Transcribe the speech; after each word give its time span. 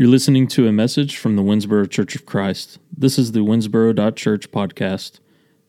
You're 0.00 0.08
listening 0.08 0.46
to 0.46 0.66
a 0.66 0.72
message 0.72 1.18
from 1.18 1.36
the 1.36 1.42
Winnsboro 1.42 1.90
Church 1.90 2.14
of 2.14 2.24
Christ. 2.24 2.78
This 2.96 3.18
is 3.18 3.32
the 3.32 3.40
Winnsboro.church 3.40 4.50
podcast. 4.50 5.20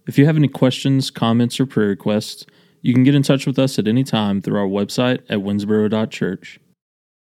If 0.07 0.17
you 0.17 0.25
have 0.25 0.37
any 0.37 0.47
questions, 0.47 1.11
comments, 1.11 1.59
or 1.59 1.65
prayer 1.65 1.89
requests, 1.89 2.45
you 2.81 2.93
can 2.93 3.03
get 3.03 3.13
in 3.13 3.23
touch 3.23 3.45
with 3.45 3.59
us 3.59 3.77
at 3.77 3.89
any 3.89 4.05
time 4.05 4.41
through 4.41 4.57
our 4.57 4.67
website 4.67 5.19
at 5.27 5.39
winnsboro.church. 5.39 6.61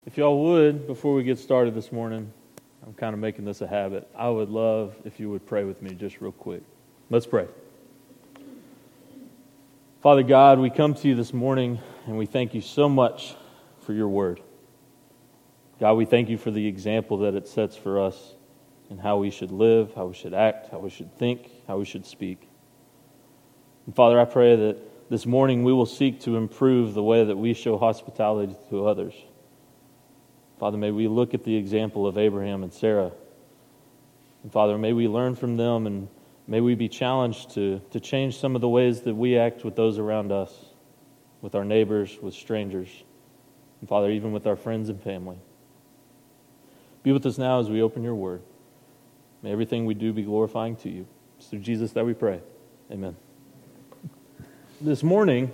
If 0.06 0.16
y'all 0.16 0.40
would, 0.44 0.86
before 0.86 1.14
we 1.14 1.24
get 1.24 1.40
started 1.40 1.74
this 1.74 1.90
morning, 1.90 2.32
I'm 2.86 2.94
kind 2.94 3.12
of 3.12 3.18
making 3.18 3.44
this 3.44 3.60
a 3.60 3.66
habit. 3.66 4.08
I 4.16 4.28
would 4.28 4.50
love 4.50 4.94
if 5.04 5.18
you 5.18 5.28
would 5.30 5.44
pray 5.46 5.64
with 5.64 5.82
me 5.82 5.96
just 5.96 6.20
real 6.20 6.30
quick. 6.30 6.62
Let's 7.10 7.26
pray. 7.26 7.48
Father 10.00 10.22
God, 10.22 10.60
we 10.60 10.70
come 10.70 10.94
to 10.94 11.08
you 11.08 11.16
this 11.16 11.32
morning 11.32 11.80
and 12.06 12.16
we 12.16 12.26
thank 12.26 12.54
you 12.54 12.60
so 12.60 12.88
much 12.88 13.34
for 13.80 13.94
your 13.94 14.06
word. 14.06 14.40
God, 15.84 15.98
we 15.98 16.06
thank 16.06 16.30
you 16.30 16.38
for 16.38 16.50
the 16.50 16.66
example 16.66 17.18
that 17.18 17.34
it 17.34 17.46
sets 17.46 17.76
for 17.76 18.00
us 18.00 18.36
and 18.88 18.98
how 18.98 19.18
we 19.18 19.28
should 19.28 19.52
live, 19.52 19.92
how 19.94 20.06
we 20.06 20.14
should 20.14 20.32
act, 20.32 20.70
how 20.70 20.78
we 20.78 20.88
should 20.88 21.14
think, 21.18 21.50
how 21.68 21.76
we 21.76 21.84
should 21.84 22.06
speak. 22.06 22.48
And 23.84 23.94
Father, 23.94 24.18
I 24.18 24.24
pray 24.24 24.56
that 24.56 25.10
this 25.10 25.26
morning 25.26 25.62
we 25.62 25.74
will 25.74 25.84
seek 25.84 26.22
to 26.22 26.38
improve 26.38 26.94
the 26.94 27.02
way 27.02 27.22
that 27.26 27.36
we 27.36 27.52
show 27.52 27.76
hospitality 27.76 28.56
to 28.70 28.86
others. 28.86 29.12
Father, 30.58 30.78
may 30.78 30.90
we 30.90 31.06
look 31.06 31.34
at 31.34 31.44
the 31.44 31.54
example 31.54 32.06
of 32.06 32.16
Abraham 32.16 32.62
and 32.62 32.72
Sarah. 32.72 33.12
And 34.42 34.50
Father, 34.50 34.78
may 34.78 34.94
we 34.94 35.06
learn 35.06 35.34
from 35.34 35.58
them 35.58 35.86
and 35.86 36.08
may 36.46 36.62
we 36.62 36.74
be 36.74 36.88
challenged 36.88 37.50
to, 37.56 37.82
to 37.90 38.00
change 38.00 38.38
some 38.38 38.54
of 38.54 38.62
the 38.62 38.70
ways 38.70 39.02
that 39.02 39.14
we 39.14 39.36
act 39.36 39.66
with 39.66 39.76
those 39.76 39.98
around 39.98 40.32
us, 40.32 40.50
with 41.42 41.54
our 41.54 41.62
neighbors, 41.66 42.18
with 42.22 42.32
strangers, 42.32 42.88
and 43.80 43.88
Father, 43.90 44.10
even 44.10 44.32
with 44.32 44.46
our 44.46 44.56
friends 44.56 44.88
and 44.88 44.98
family. 45.02 45.36
Be 47.04 47.12
with 47.12 47.26
us 47.26 47.36
now 47.36 47.60
as 47.60 47.68
we 47.68 47.82
open 47.82 48.02
your 48.02 48.14
word. 48.14 48.40
May 49.42 49.52
everything 49.52 49.84
we 49.84 49.92
do 49.92 50.14
be 50.14 50.22
glorifying 50.22 50.74
to 50.76 50.88
you. 50.88 51.06
It's 51.36 51.48
through 51.48 51.58
Jesus 51.58 51.92
that 51.92 52.06
we 52.06 52.14
pray. 52.14 52.40
Amen. 52.90 53.14
This 54.80 55.02
morning, 55.02 55.52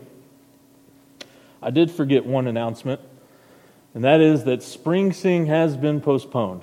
I 1.60 1.70
did 1.70 1.90
forget 1.90 2.24
one 2.24 2.46
announcement, 2.46 3.00
and 3.94 4.04
that 4.04 4.20
is 4.20 4.44
that 4.44 4.62
Spring 4.62 5.12
Sing 5.12 5.46
has 5.46 5.76
been 5.76 6.00
postponed. 6.00 6.62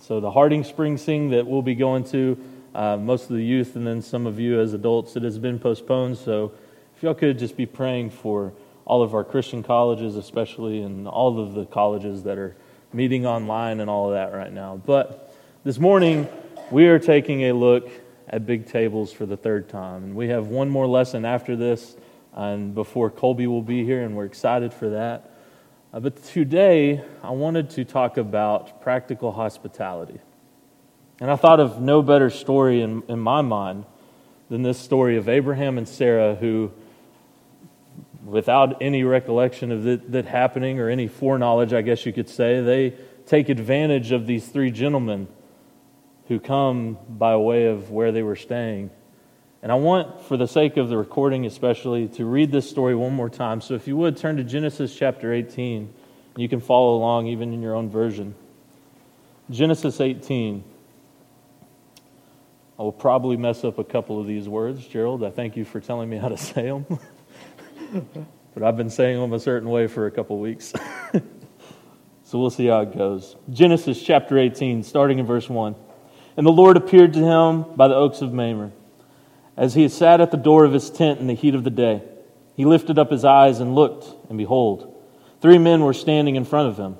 So, 0.00 0.18
the 0.18 0.32
Harding 0.32 0.64
Spring 0.64 0.98
Sing 0.98 1.30
that 1.30 1.46
we'll 1.46 1.62
be 1.62 1.76
going 1.76 2.02
to, 2.06 2.36
uh, 2.74 2.96
most 2.96 3.30
of 3.30 3.36
the 3.36 3.44
youth 3.44 3.76
and 3.76 3.86
then 3.86 4.02
some 4.02 4.26
of 4.26 4.40
you 4.40 4.60
as 4.60 4.72
adults, 4.72 5.14
it 5.14 5.22
has 5.22 5.38
been 5.38 5.60
postponed. 5.60 6.18
So, 6.18 6.52
if 6.96 7.04
y'all 7.04 7.14
could 7.14 7.38
just 7.38 7.56
be 7.56 7.66
praying 7.66 8.10
for 8.10 8.52
all 8.84 9.04
of 9.04 9.14
our 9.14 9.22
Christian 9.22 9.62
colleges, 9.62 10.16
especially, 10.16 10.82
and 10.82 11.06
all 11.06 11.38
of 11.38 11.54
the 11.54 11.66
colleges 11.66 12.24
that 12.24 12.36
are 12.36 12.56
meeting 12.92 13.26
online 13.26 13.80
and 13.80 13.88
all 13.88 14.08
of 14.08 14.14
that 14.14 14.36
right 14.36 14.52
now. 14.52 14.80
But 14.84 15.34
this 15.64 15.78
morning, 15.78 16.28
we 16.70 16.86
are 16.88 16.98
taking 16.98 17.42
a 17.44 17.52
look 17.52 17.90
at 18.28 18.46
big 18.46 18.66
tables 18.66 19.12
for 19.12 19.26
the 19.26 19.36
third 19.36 19.68
time. 19.68 20.04
And 20.04 20.14
we 20.14 20.28
have 20.28 20.48
one 20.48 20.68
more 20.70 20.86
lesson 20.86 21.24
after 21.24 21.56
this, 21.56 21.96
and 22.34 22.74
before 22.74 23.10
Colby 23.10 23.46
will 23.46 23.62
be 23.62 23.84
here, 23.84 24.02
and 24.02 24.16
we're 24.16 24.24
excited 24.24 24.72
for 24.72 24.90
that. 24.90 25.30
Uh, 25.92 26.00
but 26.00 26.22
today, 26.24 27.04
I 27.22 27.30
wanted 27.30 27.70
to 27.70 27.84
talk 27.84 28.16
about 28.16 28.80
practical 28.80 29.32
hospitality. 29.32 30.20
And 31.20 31.30
I 31.30 31.36
thought 31.36 31.60
of 31.60 31.80
no 31.80 32.02
better 32.02 32.30
story 32.30 32.80
in, 32.80 33.02
in 33.08 33.18
my 33.18 33.42
mind 33.42 33.84
than 34.48 34.62
this 34.62 34.78
story 34.78 35.16
of 35.16 35.28
Abraham 35.28 35.78
and 35.78 35.86
Sarah, 35.86 36.34
who 36.34 36.72
without 38.24 38.80
any 38.80 39.04
recollection 39.04 39.72
of 39.72 39.82
that, 39.84 40.12
that 40.12 40.26
happening 40.26 40.78
or 40.78 40.88
any 40.88 41.08
foreknowledge, 41.08 41.72
I 41.72 41.82
guess 41.82 42.06
you 42.06 42.12
could 42.12 42.28
say, 42.28 42.60
they 42.60 42.94
take 43.26 43.48
advantage 43.48 44.12
of 44.12 44.26
these 44.26 44.46
three 44.48 44.70
gentlemen 44.70 45.28
who 46.28 46.38
come 46.38 46.98
by 47.08 47.36
way 47.36 47.66
of 47.66 47.90
where 47.90 48.12
they 48.12 48.22
were 48.22 48.36
staying. 48.36 48.90
And 49.62 49.70
I 49.70 49.76
want, 49.76 50.22
for 50.22 50.36
the 50.36 50.48
sake 50.48 50.76
of 50.76 50.88
the 50.88 50.96
recording 50.96 51.46
especially, 51.46 52.08
to 52.08 52.24
read 52.24 52.50
this 52.50 52.68
story 52.68 52.94
one 52.94 53.12
more 53.12 53.30
time. 53.30 53.60
So 53.60 53.74
if 53.74 53.86
you 53.86 53.96
would, 53.96 54.16
turn 54.16 54.36
to 54.38 54.44
Genesis 54.44 54.94
chapter 54.94 55.32
18. 55.32 55.92
You 56.36 56.48
can 56.48 56.60
follow 56.60 56.96
along 56.96 57.28
even 57.28 57.52
in 57.52 57.62
your 57.62 57.74
own 57.74 57.88
version. 57.88 58.34
Genesis 59.50 60.00
18. 60.00 60.64
I 62.78 62.82
will 62.82 62.92
probably 62.92 63.36
mess 63.36 63.62
up 63.64 63.78
a 63.78 63.84
couple 63.84 64.20
of 64.20 64.26
these 64.26 64.48
words, 64.48 64.84
Gerald. 64.86 65.22
I 65.22 65.30
thank 65.30 65.56
you 65.56 65.64
for 65.64 65.78
telling 65.78 66.08
me 66.08 66.16
how 66.16 66.28
to 66.28 66.38
say 66.38 66.62
them. 66.62 66.86
but 68.54 68.62
I've 68.62 68.76
been 68.76 68.90
saying 68.90 69.20
them 69.20 69.32
a 69.32 69.40
certain 69.40 69.68
way 69.68 69.86
for 69.86 70.06
a 70.06 70.10
couple 70.10 70.38
weeks. 70.38 70.72
so 72.24 72.38
we'll 72.38 72.50
see 72.50 72.66
how 72.66 72.80
it 72.80 72.96
goes. 72.96 73.36
Genesis 73.50 74.02
chapter 74.02 74.38
18, 74.38 74.82
starting 74.82 75.18
in 75.18 75.26
verse 75.26 75.48
1. 75.48 75.74
And 76.36 76.46
the 76.46 76.52
Lord 76.52 76.76
appeared 76.76 77.12
to 77.14 77.20
him 77.20 77.76
by 77.76 77.88
the 77.88 77.94
oaks 77.94 78.22
of 78.22 78.32
Mamre, 78.32 78.72
as 79.56 79.74
he 79.74 79.88
sat 79.88 80.20
at 80.20 80.30
the 80.30 80.36
door 80.36 80.64
of 80.64 80.72
his 80.72 80.90
tent 80.90 81.20
in 81.20 81.26
the 81.26 81.34
heat 81.34 81.54
of 81.54 81.64
the 81.64 81.70
day. 81.70 82.02
He 82.56 82.64
lifted 82.64 82.98
up 82.98 83.10
his 83.10 83.24
eyes 83.24 83.60
and 83.60 83.74
looked, 83.74 84.06
and 84.28 84.38
behold, 84.38 84.94
three 85.40 85.58
men 85.58 85.82
were 85.82 85.94
standing 85.94 86.36
in 86.36 86.44
front 86.44 86.68
of 86.68 86.78
him. 86.78 86.96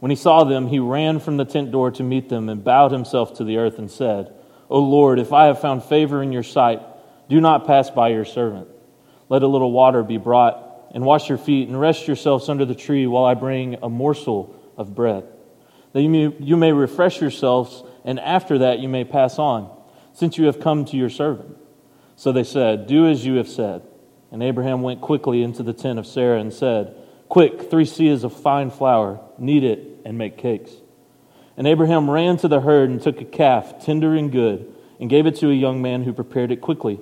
When 0.00 0.10
he 0.10 0.16
saw 0.16 0.44
them, 0.44 0.66
he 0.66 0.78
ran 0.78 1.20
from 1.20 1.36
the 1.36 1.44
tent 1.44 1.70
door 1.70 1.90
to 1.92 2.02
meet 2.02 2.28
them 2.28 2.48
and 2.48 2.62
bowed 2.62 2.92
himself 2.92 3.34
to 3.34 3.44
the 3.44 3.56
earth 3.58 3.78
and 3.78 3.90
said, 3.90 4.32
O 4.68 4.80
Lord, 4.80 5.18
if 5.18 5.32
I 5.32 5.46
have 5.46 5.60
found 5.60 5.84
favor 5.84 6.22
in 6.22 6.32
your 6.32 6.42
sight, 6.42 6.82
do 7.28 7.40
not 7.40 7.66
pass 7.66 7.90
by 7.90 8.08
your 8.08 8.24
servant. 8.24 8.68
Let 9.28 9.42
a 9.42 9.48
little 9.48 9.72
water 9.72 10.02
be 10.02 10.18
brought, 10.18 10.62
and 10.94 11.04
wash 11.04 11.28
your 11.28 11.38
feet, 11.38 11.68
and 11.68 11.78
rest 11.78 12.06
yourselves 12.06 12.48
under 12.48 12.64
the 12.64 12.74
tree 12.74 13.06
while 13.06 13.24
I 13.24 13.34
bring 13.34 13.76
a 13.82 13.88
morsel 13.88 14.54
of 14.76 14.94
bread. 14.94 15.24
That 15.92 16.02
you 16.02 16.08
may, 16.08 16.34
you 16.38 16.56
may 16.56 16.72
refresh 16.72 17.20
yourselves, 17.20 17.82
and 18.04 18.20
after 18.20 18.58
that 18.58 18.78
you 18.78 18.88
may 18.88 19.04
pass 19.04 19.38
on, 19.38 19.70
since 20.12 20.38
you 20.38 20.46
have 20.46 20.60
come 20.60 20.84
to 20.86 20.96
your 20.96 21.10
servant. 21.10 21.56
So 22.14 22.32
they 22.32 22.44
said, 22.44 22.86
Do 22.86 23.08
as 23.08 23.24
you 23.24 23.34
have 23.34 23.48
said. 23.48 23.82
And 24.30 24.42
Abraham 24.42 24.82
went 24.82 25.00
quickly 25.00 25.42
into 25.42 25.62
the 25.62 25.72
tent 25.72 25.98
of 25.98 26.06
Sarah 26.06 26.40
and 26.40 26.52
said, 26.52 26.96
Quick, 27.28 27.70
three 27.70 27.84
seahs 27.84 28.24
of 28.24 28.32
fine 28.32 28.70
flour, 28.70 29.20
knead 29.38 29.64
it, 29.64 30.00
and 30.04 30.16
make 30.16 30.38
cakes. 30.38 30.70
And 31.56 31.66
Abraham 31.66 32.10
ran 32.10 32.36
to 32.38 32.48
the 32.48 32.60
herd 32.60 32.90
and 32.90 33.02
took 33.02 33.20
a 33.20 33.24
calf, 33.24 33.84
tender 33.84 34.14
and 34.14 34.30
good, 34.30 34.72
and 35.00 35.10
gave 35.10 35.26
it 35.26 35.36
to 35.36 35.50
a 35.50 35.54
young 35.54 35.82
man 35.82 36.02
who 36.02 36.12
prepared 36.12 36.52
it 36.52 36.60
quickly. 36.60 37.00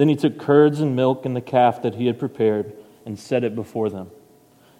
Then 0.00 0.08
he 0.08 0.16
took 0.16 0.38
curds 0.38 0.80
and 0.80 0.96
milk 0.96 1.26
and 1.26 1.36
the 1.36 1.42
calf 1.42 1.82
that 1.82 1.96
he 1.96 2.06
had 2.06 2.18
prepared 2.18 2.72
and 3.04 3.18
set 3.18 3.44
it 3.44 3.54
before 3.54 3.90
them. 3.90 4.10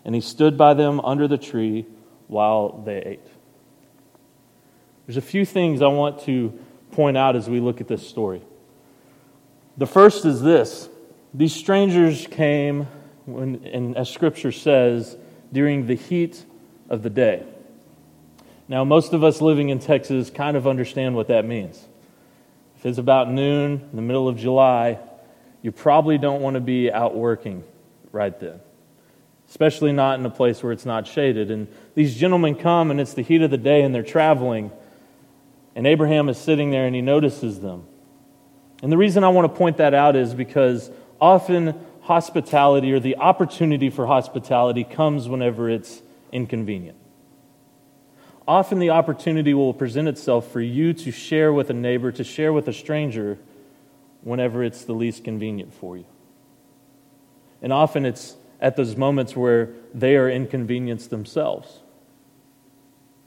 And 0.03 0.15
he 0.15 0.23
stood 0.23 0.57
by 0.57 0.73
them 0.73 0.99
under 1.01 1.29
the 1.29 1.37
tree 1.37 1.85
while 2.27 2.81
they 2.87 3.03
ate. 3.03 3.27
There's 5.05 5.19
a 5.19 5.21
few 5.21 5.45
things 5.45 5.83
I 5.83 5.89
want 5.89 6.23
to 6.23 6.59
point 6.93 7.19
out 7.19 7.37
as 7.37 7.51
we 7.51 7.61
look 7.61 7.83
at 7.83 7.87
this 7.87 8.09
story. 8.09 8.41
The 9.77 9.87
first 9.87 10.25
is 10.25 10.41
this 10.41 10.89
these 11.35 11.55
strangers 11.55 12.27
came, 12.27 12.87
when, 13.27 13.63
and 13.67 13.99
as 13.99 14.09
scripture 14.09 14.53
says, 14.53 15.19
during 15.53 15.87
the 15.87 15.97
heat 15.97 16.47
of 16.89 17.03
the 17.03 17.11
day. 17.11 17.45
Now, 18.69 18.85
most 18.85 19.13
of 19.13 19.23
us 19.23 19.43
living 19.43 19.69
in 19.69 19.81
Texas 19.81 20.31
kind 20.31 20.57
of 20.57 20.67
understand 20.67 21.15
what 21.15 21.29
that 21.29 21.45
means. 21.45 21.87
If 22.79 22.87
it's 22.87 22.97
about 22.97 23.31
noon 23.31 23.87
in 23.91 23.97
the 23.97 24.01
middle 24.01 24.27
of 24.27 24.39
July, 24.39 24.99
you 25.63 25.73
probably 25.73 26.19
don't 26.19 26.41
want 26.41 26.55
to 26.55 26.61
be 26.61 26.91
out 26.91 27.15
working 27.15 27.65
right 28.13 28.39
then, 28.41 28.61
especially 29.49 29.93
not 29.93 30.19
in 30.19 30.27
a 30.27 30.31
place 30.31 30.63
where 30.63 30.73
it's 30.73 30.87
not 30.87 31.07
shaded. 31.07 31.51
And 31.51 31.69
these 31.95 32.17
gentlemen 32.17 32.55
come, 32.55 32.91
and 32.91 33.01
it's 33.01 33.15
the 33.15 33.23
heat 33.23 33.43
of 33.43 33.51
the 33.51 33.59
day, 33.59 33.83
and 33.83 33.95
they're 33.95 34.03
traveling. 34.03 34.71
And 35.75 35.87
Abraham 35.87 36.29
is 36.29 36.39
sitting 36.39 36.71
there, 36.71 36.87
and 36.87 36.95
he 36.95 37.03
notices 37.03 37.61
them. 37.61 37.87
And 38.83 38.91
the 38.91 38.97
reason 38.97 39.25
I 39.25 39.29
want 39.29 39.53
to 39.53 39.57
point 39.57 39.77
that 39.77 39.93
out 39.93 40.17
is 40.17 40.35
because 40.35 40.91
often 41.21 41.75
hospitality 42.03 42.93
or 42.93 43.01
the 43.01 43.17
opportunity 43.17 43.91
for 43.91 44.07
hospitality 44.07 44.85
comes 44.85 45.29
whenever 45.29 45.69
it's 45.69 46.03
inconvenient. 46.33 46.97
Often 48.49 48.79
the 48.79 48.91
opportunity 48.91 49.55
will 49.55 49.75
present 49.75 50.09
itself 50.09 50.51
for 50.51 50.61
you 50.61 50.93
to 50.95 51.13
share 51.13 51.53
with 51.53 51.71
a 51.71 51.75
neighbor, 51.75 52.11
to 52.11 52.25
share 52.25 52.53
with 52.53 52.67
a 52.67 52.73
stranger 52.73 53.39
whenever 54.23 54.63
it's 54.63 54.85
the 54.85 54.93
least 54.93 55.25
convenient 55.25 55.73
for 55.75 55.97
you. 55.97 56.07
And 57.63 57.73
often 57.73 58.05
it's 58.05 58.37
at 58.61 58.77
those 58.77 58.97
moments 58.97 59.35
where 59.35 59.71
they 59.95 60.17
are 60.17 60.29
inconvenienced 60.29 61.11
themselves. 61.11 61.81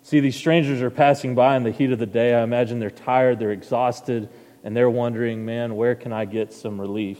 See, 0.03 0.19
these 0.19 0.35
strangers 0.35 0.81
are 0.81 0.89
passing 0.89 1.33
by 1.33 1.55
in 1.55 1.63
the 1.63 1.71
heat 1.71 1.91
of 1.91 1.99
the 1.99 2.05
day. 2.05 2.35
I 2.35 2.43
imagine 2.43 2.79
they're 2.79 2.91
tired, 2.91 3.39
they're 3.39 3.51
exhausted, 3.51 4.29
and 4.63 4.75
they're 4.75 4.89
wondering, 4.89 5.45
man, 5.45 5.75
where 5.75 5.95
can 5.95 6.13
I 6.13 6.25
get 6.25 6.53
some 6.53 6.79
relief? 6.79 7.19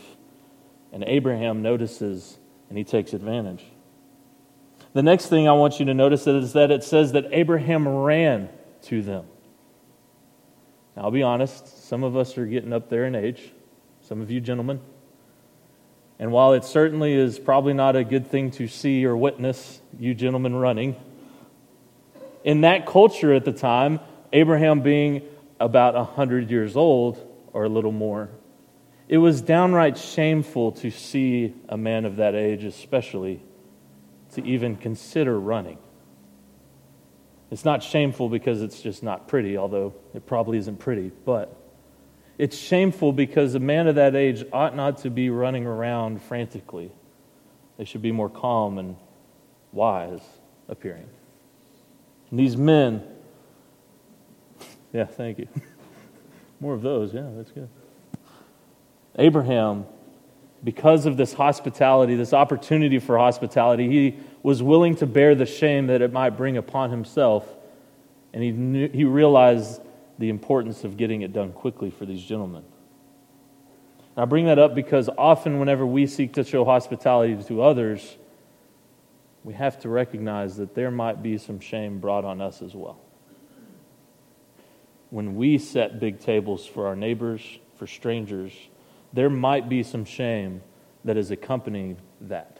And 0.91 1.03
Abraham 1.05 1.61
notices 1.61 2.37
and 2.69 2.77
he 2.77 2.83
takes 2.83 3.13
advantage. 3.13 3.63
The 4.93 5.03
next 5.03 5.27
thing 5.27 5.47
I 5.47 5.53
want 5.53 5.79
you 5.79 5.85
to 5.87 5.93
notice 5.93 6.27
is 6.27 6.53
that 6.53 6.71
it 6.71 6.83
says 6.83 7.13
that 7.13 7.25
Abraham 7.31 7.87
ran 7.87 8.49
to 8.83 9.01
them. 9.01 9.25
Now, 10.95 11.03
I'll 11.03 11.11
be 11.11 11.23
honest, 11.23 11.87
some 11.87 12.03
of 12.03 12.15
us 12.15 12.37
are 12.37 12.45
getting 12.45 12.73
up 12.73 12.89
there 12.89 13.05
in 13.05 13.15
age 13.15 13.51
some 14.03 14.21
of 14.21 14.29
you 14.29 14.41
gentlemen. 14.41 14.81
And 16.19 16.31
while 16.31 16.53
it 16.53 16.65
certainly 16.65 17.13
is 17.13 17.39
probably 17.39 17.73
not 17.73 17.95
a 17.95 18.03
good 18.03 18.27
thing 18.27 18.51
to 18.51 18.67
see 18.67 19.05
or 19.05 19.15
witness 19.15 19.81
you 19.97 20.13
gentlemen 20.13 20.55
running, 20.55 20.95
in 22.43 22.61
that 22.61 22.85
culture 22.85 23.33
at 23.33 23.45
the 23.45 23.53
time, 23.53 24.01
Abraham 24.33 24.81
being 24.81 25.21
about 25.59 25.95
100 25.95 26.51
years 26.51 26.75
old 26.75 27.17
or 27.53 27.63
a 27.63 27.69
little 27.69 27.93
more, 27.93 28.29
it 29.07 29.17
was 29.17 29.41
downright 29.41 29.97
shameful 29.97 30.73
to 30.73 30.91
see 30.91 31.53
a 31.69 31.77
man 31.77 32.03
of 32.03 32.17
that 32.17 32.35
age, 32.35 32.65
especially, 32.65 33.41
to 34.33 34.45
even 34.45 34.75
consider 34.75 35.39
running. 35.39 35.77
It's 37.51 37.63
not 37.63 37.83
shameful 37.83 38.27
because 38.27 38.61
it's 38.61 38.81
just 38.81 39.01
not 39.01 39.27
pretty, 39.27 39.57
although 39.57 39.93
it 40.13 40.25
probably 40.25 40.57
isn't 40.57 40.79
pretty, 40.79 41.11
but 41.23 41.62
it's 42.37 42.57
shameful 42.57 43.13
because 43.13 43.55
a 43.55 43.59
man 43.59 43.87
of 43.87 43.95
that 43.95 44.15
age 44.15 44.43
ought 44.51 44.75
not 44.75 44.99
to 44.99 45.09
be 45.09 45.29
running 45.29 45.65
around 45.65 46.21
frantically. 46.23 46.91
They 47.77 47.85
should 47.85 48.01
be 48.01 48.11
more 48.11 48.29
calm 48.29 48.77
and 48.77 48.95
wise 49.71 50.21
appearing. 50.67 51.07
And 52.29 52.39
these 52.39 52.57
men, 52.57 53.03
yeah, 54.93 55.05
thank 55.05 55.39
you. 55.39 55.47
More 56.59 56.73
of 56.73 56.81
those, 56.81 57.13
yeah, 57.13 57.29
that's 57.35 57.51
good. 57.51 57.67
Abraham, 59.17 59.85
because 60.63 61.05
of 61.05 61.17
this 61.17 61.33
hospitality, 61.33 62.15
this 62.15 62.33
opportunity 62.33 62.99
for 62.99 63.17
hospitality, 63.17 63.89
he 63.89 64.19
was 64.43 64.63
willing 64.63 64.95
to 64.95 65.05
bear 65.05 65.35
the 65.35 65.45
shame 65.45 65.87
that 65.87 66.01
it 66.01 66.13
might 66.13 66.31
bring 66.31 66.57
upon 66.57 66.89
himself. 66.89 67.45
And 68.31 68.41
he, 68.41 68.51
knew, 68.51 68.87
he 68.87 69.03
realized 69.03 69.81
the 70.17 70.29
importance 70.29 70.83
of 70.83 70.97
getting 70.97 71.21
it 71.21 71.33
done 71.33 71.51
quickly 71.51 71.89
for 71.89 72.05
these 72.05 72.23
gentlemen. 72.23 72.63
And 74.15 74.23
I 74.23 74.25
bring 74.25 74.45
that 74.45 74.59
up 74.59 74.75
because 74.75 75.09
often, 75.17 75.59
whenever 75.59 75.85
we 75.85 76.05
seek 76.07 76.33
to 76.33 76.43
show 76.43 76.65
hospitality 76.65 77.41
to 77.43 77.61
others, 77.61 78.17
we 79.43 79.53
have 79.53 79.79
to 79.81 79.89
recognize 79.89 80.57
that 80.57 80.75
there 80.75 80.91
might 80.91 81.21
be 81.21 81.37
some 81.37 81.59
shame 81.59 81.99
brought 81.99 82.23
on 82.23 82.41
us 82.41 82.61
as 82.61 82.73
well. 82.75 82.99
When 85.09 85.35
we 85.35 85.57
set 85.57 85.99
big 85.99 86.19
tables 86.19 86.65
for 86.65 86.87
our 86.87 86.95
neighbors, 86.95 87.41
for 87.75 87.87
strangers, 87.87 88.53
there 89.11 89.29
might 89.29 89.69
be 89.69 89.83
some 89.83 90.05
shame 90.05 90.61
that 91.03 91.17
is 91.17 91.31
accompanying 91.31 91.97
that. 92.21 92.52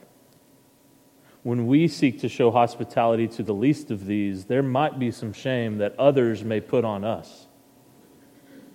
When 1.44 1.68
we 1.68 1.90
seek 1.90 2.22
to 2.22 2.30
show 2.30 2.51
hospitality 2.51 3.28
to 3.28 3.44
the 3.44 3.54
least 3.54 3.92
of 3.92 4.06
these, 4.06 4.45
there 4.45 4.63
might 4.63 4.98
be 4.98 5.12
some 5.12 5.34
shame 5.34 5.80
that 5.80 5.98
others 6.00 6.44
may 6.44 6.62
put 6.62 6.86
on 6.86 7.04
us. 7.04 7.48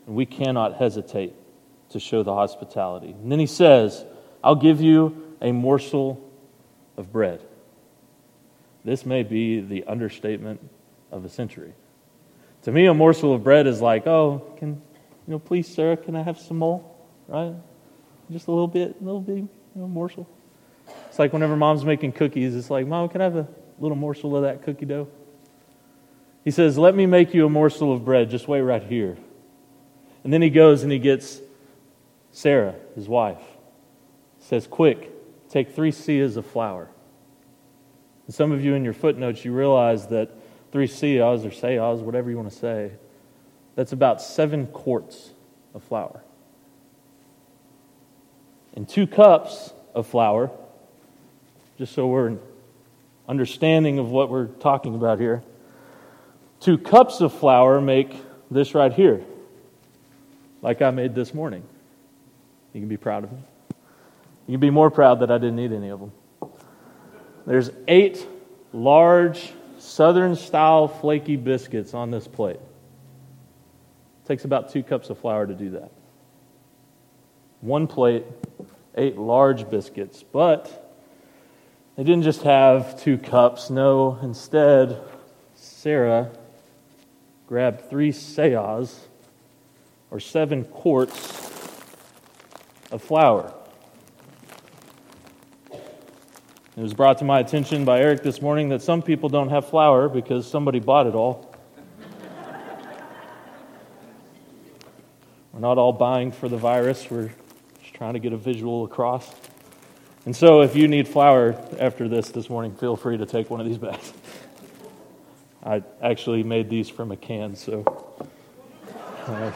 And 0.07 0.15
we 0.15 0.27
cannot 0.27 0.77
hesitate 0.77 1.35
to 1.91 1.99
show 1.99 2.23
the 2.23 2.35
hospitality. 2.35 3.13
And 3.13 3.33
then 3.33 3.39
he 3.39 3.47
says, 3.47 4.05
I'll 4.45 4.55
give 4.55 4.83
you 4.83 5.35
a 5.41 5.51
morsel 5.51 6.23
of 6.99 7.11
bread. 7.11 7.41
This 8.85 9.07
may 9.07 9.23
be 9.23 9.61
the 9.61 9.85
understatement 9.85 10.61
of 11.11 11.25
a 11.25 11.29
century. 11.29 11.73
To 12.63 12.73
me, 12.73 12.87
a 12.87 12.95
morsel 12.95 13.35
of 13.35 13.43
bread 13.43 13.67
is 13.67 13.81
like, 13.81 14.07
oh, 14.07 14.55
can, 14.59 14.71
you 14.71 15.33
know, 15.33 15.39
please, 15.39 15.67
sir, 15.67 15.97
can 15.97 16.15
I 16.17 16.23
have 16.23 16.39
some 16.39 16.59
more? 16.59 16.85
Right? 17.29 17.55
Just 18.31 18.47
a 18.47 18.51
little 18.51 18.69
bit, 18.69 18.97
a 19.01 19.05
little 19.05 19.21
bit, 19.21 19.37
you 19.37 19.49
know, 19.75 19.89
morsel. 19.89 20.29
It's 21.19 21.21
like 21.21 21.33
whenever 21.33 21.57
mom's 21.57 21.85
making 21.85 22.13
cookies, 22.13 22.55
it's 22.55 22.71
like, 22.71 22.87
Mom, 22.87 23.09
can 23.09 23.21
I 23.21 23.25
have 23.25 23.35
a 23.35 23.49
little 23.81 23.97
morsel 23.97 24.37
of 24.37 24.45
that 24.45 24.63
cookie 24.63 24.87
dough? 24.87 25.09
He 26.45 26.53
says, 26.53 26.79
Let 26.79 26.95
me 26.95 27.07
make 27.07 27.35
you 27.35 27.45
a 27.45 27.51
morsel 27.51 27.93
of 27.93 28.05
bread. 28.05 28.31
Just 28.31 28.47
wait 28.47 28.61
right 28.61 28.85
here. 28.85 29.19
And 30.23 30.33
then 30.33 30.43
he 30.43 30.49
goes 30.49 30.85
and 30.85 30.93
he 30.93 31.01
gets 31.01 31.41
Sarah, 32.31 32.77
his 32.95 33.09
wife. 33.09 33.43
He 34.39 34.45
says, 34.45 34.69
Quick, 34.69 35.11
take 35.49 35.75
three 35.75 35.91
seahs 35.91 36.37
of 36.37 36.47
flour. 36.47 36.89
And 38.27 38.33
some 38.33 38.53
of 38.53 38.65
you 38.65 38.75
in 38.75 38.85
your 38.85 38.95
footnotes, 38.95 39.45
you 39.45 39.53
realize 39.53 40.07
that 40.11 40.31
three 40.71 40.87
seahs 40.87 41.45
or 41.45 41.51
seahs, 41.51 41.99
whatever 41.99 42.31
you 42.31 42.37
want 42.37 42.53
to 42.53 42.57
say, 42.57 42.93
that's 43.75 43.91
about 43.91 44.23
seven 44.23 44.69
quarts 44.69 45.31
of 45.75 45.83
flour. 45.83 46.23
And 48.75 48.89
two 48.89 49.09
cups 49.09 49.73
of 49.97 50.07
flour, 50.07 50.53
just 51.79 51.95
so 51.95 52.09
we're 52.09 52.37
understanding 53.29 54.01
of 54.01 54.11
what 54.11 54.29
we're 54.29 54.47
talking 54.47 54.97
about 54.97 55.21
here, 55.21 55.43
two 56.59 56.77
cups 56.77 57.21
of 57.21 57.33
flour 57.33 57.81
make 57.81 58.21
this 58.51 58.75
right 58.75 58.93
here, 58.93 59.23
like 60.61 60.83
I 60.83 60.91
made 60.91 61.15
this 61.15 61.33
morning. 61.33 61.63
You 62.73 62.81
can 62.81 62.89
be 62.89 62.97
proud 62.97 63.25
of 63.25 63.33
me. 63.33 63.39
You 64.49 64.55
can 64.55 64.61
be 64.61 64.71
more 64.71 64.91
proud 64.91 65.21
that 65.21 65.31
I 65.31 65.39
didn't 65.39 65.61
eat 65.61 65.71
any 65.71 65.91
of 65.91 66.01
them. 66.01 66.13
There's 67.47 67.71
eight 67.87 68.27
large 68.73 69.53
southern 69.79 70.35
style 70.35 70.89
flaky 70.89 71.37
biscuits 71.37 71.95
on 71.95 72.11
this 72.11 72.27
plate. 72.27 72.57
It 72.57 74.27
takes 74.27 74.45
about 74.45 74.73
two 74.73 74.83
cups 74.83 75.11
of 75.11 75.19
flour 75.19 75.47
to 75.47 75.55
do 75.55 75.71
that. 75.71 75.93
One 77.61 77.87
plate, 77.87 78.25
eight 78.97 79.17
large 79.17 79.71
biscuits. 79.71 80.25
But 80.25 80.88
they 81.99 82.05
didn't 82.05 82.23
just 82.23 82.43
have 82.43 83.03
two 83.03 83.19
cups. 83.19 83.71
No, 83.71 84.21
instead, 84.23 85.03
Sarah 85.57 86.31
grabbed 87.49 87.91
three 87.91 88.13
seahs, 88.13 88.95
or 90.09 90.21
seven 90.21 90.65
quarts 90.65 91.13
of 92.93 93.03
flour. 93.03 93.53
It 95.73 95.81
was 96.77 96.95
brought 96.95 97.19
to 97.19 97.25
my 97.25 97.41
attention 97.41 97.85
by 97.85 97.99
Eric 97.99 98.23
this 98.23 98.41
morning 98.41 98.69
that 98.69 98.81
some 98.81 99.03
people 99.03 99.29
don't 99.29 99.49
have 99.49 99.69
flour 99.69 100.09
because 100.09 100.49
somebody 100.49 100.79
bought 100.79 101.09
it 101.09 101.17
all. 101.17 101.53
We're 105.53 105.59
not 105.59 105.79
all 105.79 105.93
buying 105.93 106.31
for 106.31 106.49
the 106.49 106.59
virus, 106.59 107.11
we're 107.11 107.33
just 107.83 107.93
trying 107.93 108.13
to 108.13 108.21
get 108.21 108.33
a 108.33 108.37
visual 108.37 108.85
across. 108.85 109.35
And 110.25 110.35
so, 110.35 110.61
if 110.63 110.77
you 110.77 110.89
need 110.89 111.09
flour 111.09 111.57
after 111.79 112.09
this 112.09 112.31
this 112.31 112.51
morning, 112.51 112.75
feel 112.75 112.97
free 112.97 113.17
to 113.17 113.27
take 113.27 113.51
one 113.51 113.61
of 113.61 113.67
these 113.67 113.79
bags. 113.79 114.13
I 115.65 115.83
actually 116.03 116.43
made 116.43 116.69
these 116.69 116.89
from 116.89 117.13
a 117.13 117.17
can, 117.17 117.57
so 117.57 117.85
uh, 119.27 119.53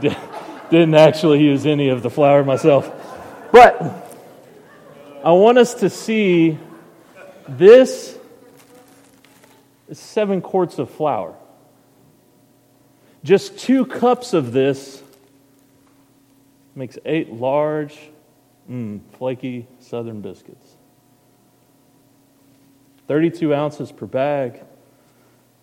didn't 0.70 0.94
actually 0.94 1.42
use 1.42 1.66
any 1.66 1.88
of 1.88 2.02
the 2.02 2.10
flour 2.10 2.44
myself. 2.44 2.90
But 3.52 3.82
I 5.24 5.32
want 5.32 5.58
us 5.58 5.74
to 5.74 5.90
see 5.90 6.58
this 7.48 8.18
seven 9.92 10.40
quarts 10.40 10.78
of 10.78 10.90
flour. 10.90 11.34
Just 13.22 13.58
two 13.58 13.84
cups 13.84 14.32
of 14.32 14.52
this 14.52 15.02
makes 16.74 16.98
eight 17.04 17.32
large, 17.32 17.98
mm, 18.70 19.00
flaky 19.18 19.66
southern 19.78 20.20
biscuits. 20.20 20.76
32 23.08 23.52
ounces 23.52 23.90
per 23.90 24.06
bag. 24.06 24.62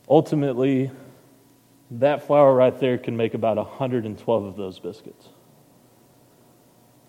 Ultimately, 0.09 0.91
that 1.91 2.27
flour 2.27 2.53
right 2.53 2.77
there 2.79 2.97
can 2.97 3.15
make 3.15 3.33
about 3.33 3.55
112 3.57 4.43
of 4.43 4.55
those 4.57 4.79
biscuits. 4.79 5.29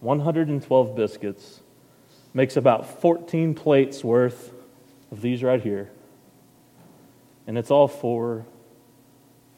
112 0.01 0.95
biscuits 0.95 1.61
makes 2.33 2.57
about 2.57 3.01
14 3.01 3.55
plates 3.55 4.05
worth 4.05 4.53
of 5.11 5.21
these 5.21 5.43
right 5.43 5.61
here. 5.61 5.91
And 7.47 7.59
it's 7.59 7.71
all 7.71 7.89
for 7.89 8.47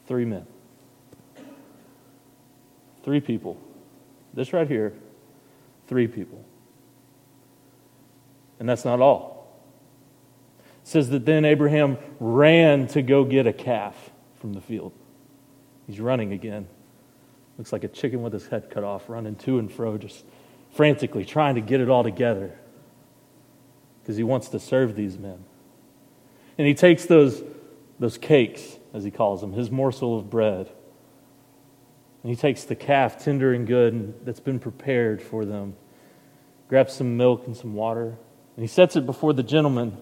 three 0.07 0.25
men. 0.25 0.47
Three 3.03 3.19
people. 3.19 3.57
This 4.33 4.53
right 4.53 4.67
here, 4.67 4.93
three 5.91 6.07
people. 6.07 6.41
And 8.61 8.69
that's 8.69 8.85
not 8.85 9.01
all. 9.01 9.61
It 10.59 10.87
says 10.87 11.09
that 11.09 11.25
then 11.25 11.43
Abraham 11.43 11.97
ran 12.17 12.87
to 12.87 13.01
go 13.01 13.25
get 13.25 13.45
a 13.45 13.51
calf 13.51 14.09
from 14.39 14.53
the 14.53 14.61
field. 14.61 14.93
He's 15.87 15.99
running 15.99 16.31
again. 16.31 16.65
Looks 17.57 17.73
like 17.73 17.83
a 17.83 17.89
chicken 17.89 18.21
with 18.21 18.31
his 18.31 18.47
head 18.47 18.69
cut 18.69 18.85
off, 18.85 19.09
running 19.09 19.35
to 19.35 19.59
and 19.59 19.69
fro, 19.69 19.97
just 19.97 20.23
frantically 20.71 21.25
trying 21.25 21.55
to 21.55 21.61
get 21.61 21.81
it 21.81 21.89
all 21.89 22.05
together 22.05 22.57
because 24.01 24.15
he 24.15 24.23
wants 24.23 24.47
to 24.47 24.61
serve 24.61 24.95
these 24.95 25.17
men. 25.17 25.43
And 26.57 26.65
he 26.65 26.73
takes 26.73 27.05
those, 27.05 27.43
those 27.99 28.17
cakes, 28.17 28.77
as 28.93 29.03
he 29.03 29.11
calls 29.11 29.41
them, 29.41 29.51
his 29.51 29.69
morsel 29.69 30.17
of 30.17 30.29
bread, 30.29 30.71
and 32.23 32.29
he 32.29 32.35
takes 32.35 32.63
the 32.63 32.75
calf, 32.75 33.23
tender 33.23 33.53
and 33.53 33.65
good, 33.65 33.93
and 33.93 34.13
that's 34.23 34.39
been 34.39 34.59
prepared 34.59 35.21
for 35.21 35.43
them, 35.43 35.75
grabs 36.71 36.93
some 36.93 37.17
milk 37.17 37.45
and 37.47 37.57
some 37.57 37.73
water, 37.73 38.15
and 38.55 38.63
he 38.63 38.65
sets 38.65 38.95
it 38.95 39.05
before 39.05 39.33
the 39.33 39.43
gentleman. 39.43 39.97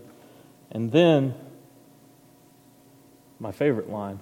And 0.69 0.91
then, 0.91 1.33
my 3.39 3.51
favorite 3.51 3.89
line 3.89 4.19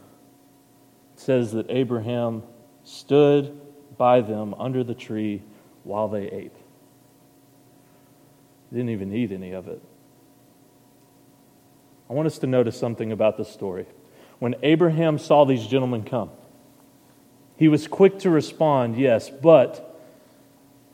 says 1.18 1.52
that 1.52 1.70
Abraham 1.70 2.44
stood 2.86 3.60
by 3.98 4.22
them 4.22 4.54
under 4.54 4.82
the 4.82 4.94
tree 4.94 5.44
while 5.84 6.08
they 6.08 6.30
ate. 6.30 6.54
Didn't 8.72 8.92
even 8.92 9.14
eat 9.14 9.34
any 9.34 9.52
of 9.52 9.68
it. 9.68 9.82
I 12.10 12.14
want 12.14 12.28
us 12.28 12.40
to 12.40 12.48
notice 12.48 12.80
something 12.80 13.12
about 13.12 13.36
this 13.36 13.50
story. 13.50 13.88
When 14.40 14.56
Abraham 14.64 15.18
saw 15.18 15.44
these 15.44 15.68
gentlemen 15.68 16.06
come, 16.06 16.30
he 17.58 17.68
was 17.68 17.90
quick 17.90 18.20
to 18.20 18.30
respond, 18.30 18.98
yes, 18.98 19.30
but 19.30 19.87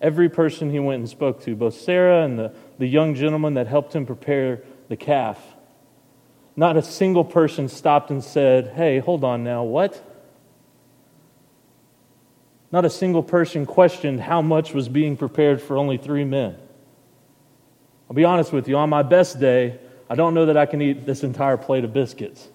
every 0.03 0.29
person 0.29 0.69
he 0.69 0.79
went 0.79 0.99
and 0.99 1.09
spoke 1.09 1.41
to, 1.43 1.55
both 1.55 1.73
Sarah 1.73 2.23
and 2.23 2.37
the, 2.37 2.53
the 2.77 2.85
young 2.85 3.15
gentleman 3.15 3.55
that 3.55 3.67
helped 3.67 3.95
him 3.95 4.05
prepare 4.05 4.61
the 4.89 4.97
calf, 4.97 5.39
not 6.55 6.77
a 6.77 6.83
single 6.83 7.23
person 7.23 7.69
stopped 7.69 8.11
and 8.11 8.23
said, 8.23 8.73
Hey, 8.75 8.99
hold 8.99 9.23
on 9.23 9.43
now, 9.43 9.63
what? 9.63 10.09
Not 12.71 12.85
a 12.85 12.89
single 12.89 13.23
person 13.23 13.65
questioned 13.65 14.19
how 14.19 14.41
much 14.41 14.73
was 14.73 14.89
being 14.89 15.15
prepared 15.15 15.61
for 15.61 15.77
only 15.77 15.97
three 15.97 16.25
men. 16.25 16.57
I'll 18.09 18.15
be 18.15 18.25
honest 18.25 18.51
with 18.51 18.67
you, 18.67 18.77
on 18.77 18.89
my 18.89 19.03
best 19.03 19.39
day, 19.39 19.79
I 20.09 20.15
don't 20.15 20.33
know 20.33 20.47
that 20.47 20.57
I 20.57 20.65
can 20.65 20.81
eat 20.81 21.05
this 21.05 21.23
entire 21.23 21.57
plate 21.57 21.85
of 21.85 21.93
biscuits. 21.93 22.47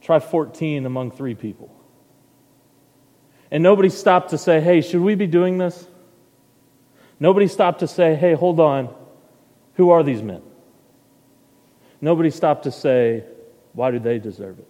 Try 0.00 0.20
14 0.20 0.86
among 0.86 1.10
three 1.10 1.34
people. 1.34 1.74
And 3.54 3.62
nobody 3.62 3.88
stopped 3.88 4.30
to 4.30 4.38
say, 4.38 4.60
hey, 4.60 4.80
should 4.80 5.00
we 5.00 5.14
be 5.14 5.28
doing 5.28 5.58
this? 5.58 5.86
Nobody 7.20 7.46
stopped 7.46 7.78
to 7.78 7.86
say, 7.86 8.16
hey, 8.16 8.34
hold 8.34 8.58
on, 8.58 8.92
who 9.74 9.90
are 9.90 10.02
these 10.02 10.22
men? 10.22 10.42
Nobody 12.00 12.30
stopped 12.30 12.64
to 12.64 12.72
say, 12.72 13.22
why 13.72 13.92
do 13.92 14.00
they 14.00 14.18
deserve 14.18 14.58
it? 14.58 14.66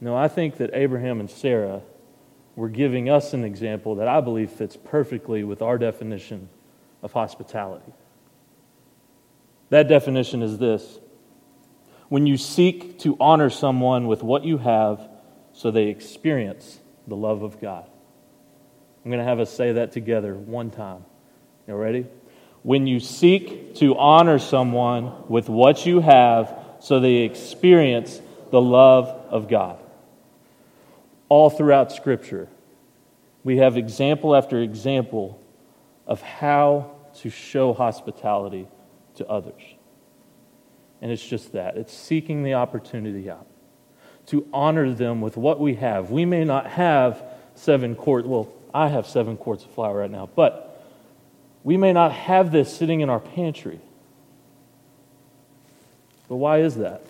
No, 0.00 0.16
I 0.16 0.26
think 0.26 0.56
that 0.56 0.70
Abraham 0.72 1.20
and 1.20 1.30
Sarah 1.30 1.82
were 2.56 2.68
giving 2.68 3.08
us 3.08 3.32
an 3.32 3.44
example 3.44 3.94
that 3.94 4.08
I 4.08 4.20
believe 4.20 4.50
fits 4.50 4.76
perfectly 4.76 5.44
with 5.44 5.62
our 5.62 5.78
definition 5.78 6.48
of 7.00 7.12
hospitality. 7.12 7.92
That 9.68 9.86
definition 9.86 10.42
is 10.42 10.58
this 10.58 10.98
when 12.08 12.26
you 12.26 12.36
seek 12.36 12.98
to 12.98 13.16
honor 13.20 13.50
someone 13.50 14.08
with 14.08 14.24
what 14.24 14.44
you 14.44 14.58
have 14.58 15.09
so 15.60 15.70
they 15.70 15.88
experience 15.88 16.80
the 17.06 17.14
love 17.14 17.42
of 17.42 17.60
God. 17.60 17.84
I'm 19.04 19.10
going 19.10 19.22
to 19.22 19.28
have 19.28 19.40
us 19.40 19.52
say 19.52 19.72
that 19.72 19.92
together 19.92 20.32
one 20.34 20.70
time. 20.70 21.04
You 21.68 21.74
ready? 21.74 22.06
When 22.62 22.86
you 22.86 22.98
seek 22.98 23.74
to 23.74 23.94
honor 23.98 24.38
someone 24.38 25.28
with 25.28 25.50
what 25.50 25.84
you 25.84 26.00
have 26.00 26.58
so 26.80 26.98
they 26.98 27.16
experience 27.16 28.22
the 28.50 28.60
love 28.60 29.08
of 29.28 29.50
God. 29.50 29.78
All 31.28 31.50
throughout 31.50 31.92
Scripture, 31.92 32.48
we 33.44 33.58
have 33.58 33.76
example 33.76 34.34
after 34.34 34.62
example 34.62 35.42
of 36.06 36.22
how 36.22 36.92
to 37.16 37.28
show 37.28 37.74
hospitality 37.74 38.66
to 39.16 39.26
others. 39.28 39.60
And 41.02 41.12
it's 41.12 41.26
just 41.26 41.52
that 41.52 41.76
it's 41.76 41.92
seeking 41.92 42.44
the 42.44 42.54
opportunity 42.54 43.28
out 43.28 43.46
to 44.30 44.46
honor 44.52 44.92
them 44.94 45.20
with 45.20 45.36
what 45.36 45.58
we 45.58 45.74
have. 45.74 46.10
We 46.10 46.24
may 46.24 46.44
not 46.44 46.68
have 46.68 47.22
seven 47.56 47.96
quarts, 47.96 48.26
well, 48.28 48.48
I 48.72 48.86
have 48.86 49.06
seven 49.06 49.36
quarts 49.36 49.64
of 49.64 49.72
flour 49.72 49.98
right 49.98 50.10
now, 50.10 50.28
but 50.34 50.86
we 51.64 51.76
may 51.76 51.92
not 51.92 52.12
have 52.12 52.52
this 52.52 52.74
sitting 52.74 53.00
in 53.00 53.10
our 53.10 53.18
pantry. 53.18 53.80
But 56.28 56.36
why 56.36 56.60
is 56.60 56.76
that? 56.76 57.02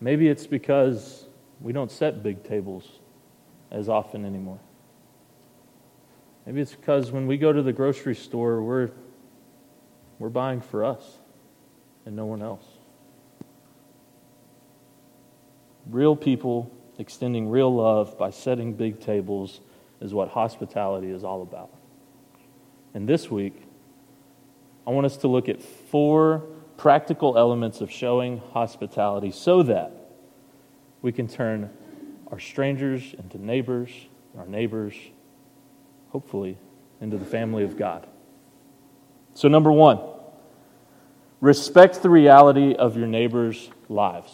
Maybe 0.00 0.28
it's 0.28 0.46
because 0.46 1.26
we 1.60 1.72
don't 1.72 1.90
set 1.90 2.22
big 2.22 2.44
tables 2.44 2.88
as 3.72 3.88
often 3.88 4.24
anymore. 4.24 4.60
Maybe 6.46 6.60
it's 6.60 6.74
because 6.74 7.10
when 7.10 7.26
we 7.26 7.38
go 7.38 7.52
to 7.52 7.62
the 7.62 7.72
grocery 7.72 8.14
store, 8.14 8.62
we're, 8.62 8.90
we're 10.20 10.28
buying 10.28 10.60
for 10.60 10.84
us 10.84 11.18
and 12.06 12.14
no 12.14 12.26
one 12.26 12.40
else. 12.40 12.64
Real 15.90 16.16
people 16.16 16.70
extending 16.98 17.48
real 17.48 17.74
love 17.74 18.16
by 18.18 18.30
setting 18.30 18.74
big 18.74 19.00
tables 19.00 19.60
is 20.00 20.14
what 20.14 20.28
hospitality 20.28 21.10
is 21.10 21.24
all 21.24 21.42
about. 21.42 21.70
And 22.94 23.08
this 23.08 23.30
week, 23.30 23.62
I 24.86 24.90
want 24.90 25.06
us 25.06 25.16
to 25.18 25.28
look 25.28 25.48
at 25.48 25.62
four 25.62 26.44
practical 26.76 27.36
elements 27.38 27.80
of 27.80 27.90
showing 27.90 28.38
hospitality 28.52 29.30
so 29.30 29.62
that 29.64 29.92
we 31.02 31.12
can 31.12 31.28
turn 31.28 31.70
our 32.30 32.38
strangers 32.38 33.14
into 33.18 33.38
neighbors, 33.44 33.90
our 34.36 34.46
neighbors, 34.46 34.94
hopefully, 36.10 36.58
into 37.00 37.18
the 37.18 37.24
family 37.24 37.64
of 37.64 37.76
God. 37.76 38.06
So, 39.34 39.48
number 39.48 39.72
one, 39.72 40.00
respect 41.40 42.02
the 42.02 42.10
reality 42.10 42.74
of 42.74 42.96
your 42.96 43.06
neighbors' 43.06 43.70
lives. 43.88 44.32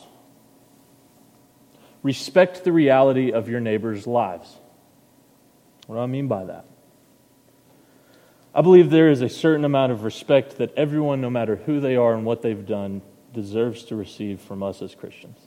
Respect 2.03 2.65
the 2.65 2.73
reality 2.73 3.33
of 3.33 3.49
your 3.49 3.61
neighbors' 3.61 4.07
lives. 4.07 4.59
What 5.87 5.97
do 5.97 6.01
I 6.01 6.07
mean 6.07 6.29
by 6.29 6.45
that? 6.45 6.65
I 8.55 8.63
believe 8.63 8.91
there 8.91 9.11
is 9.11 9.23
a 9.23 9.29
certain 9.29 9.65
amount 9.65 9.93
of 9.93 10.03
respect 10.03 10.59
that 10.59 10.75
everyone, 10.75 11.21
no 11.21 11.31
matter 11.31 11.57
who 11.57 11.81
they 11.81 11.97
are 11.97 12.15
and 12.15 12.25
what 12.25 12.43
they've 12.43 12.67
done, 12.67 13.03
deserves 13.33 13.85
to 13.85 13.97
receive 13.97 14.41
from 14.41 14.63
us 14.63 14.83
as 14.83 14.95
Christians. 14.95 15.39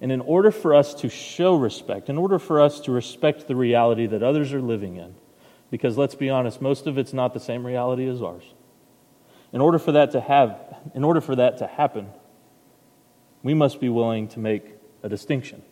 And 0.00 0.10
in 0.10 0.20
order 0.20 0.50
for 0.50 0.74
us 0.74 0.94
to 0.94 1.08
show 1.08 1.54
respect, 1.54 2.08
in 2.08 2.18
order 2.18 2.40
for 2.40 2.60
us 2.60 2.80
to 2.80 2.92
respect 2.92 3.46
the 3.46 3.54
reality 3.54 4.06
that 4.06 4.22
others 4.22 4.52
are 4.52 4.60
living 4.60 4.96
in, 4.96 5.14
because 5.70 5.96
let's 5.96 6.16
be 6.16 6.28
honest, 6.28 6.60
most 6.60 6.88
of 6.88 6.98
it's 6.98 7.12
not 7.12 7.34
the 7.34 7.40
same 7.40 7.64
reality 7.64 8.08
as 8.08 8.20
ours. 8.20 8.42
In 9.52 9.60
order 9.60 9.78
for 9.78 9.92
that 9.92 10.10
to 10.12 10.20
have, 10.20 10.58
in 10.94 11.04
order 11.04 11.20
for 11.20 11.36
that 11.36 11.58
to 11.58 11.68
happen, 11.68 12.08
we 13.42 13.54
must 13.54 13.80
be 13.80 13.88
willing 13.88 14.28
to 14.28 14.38
make 14.38 14.74
a 15.02 15.08
distinction. 15.08 15.62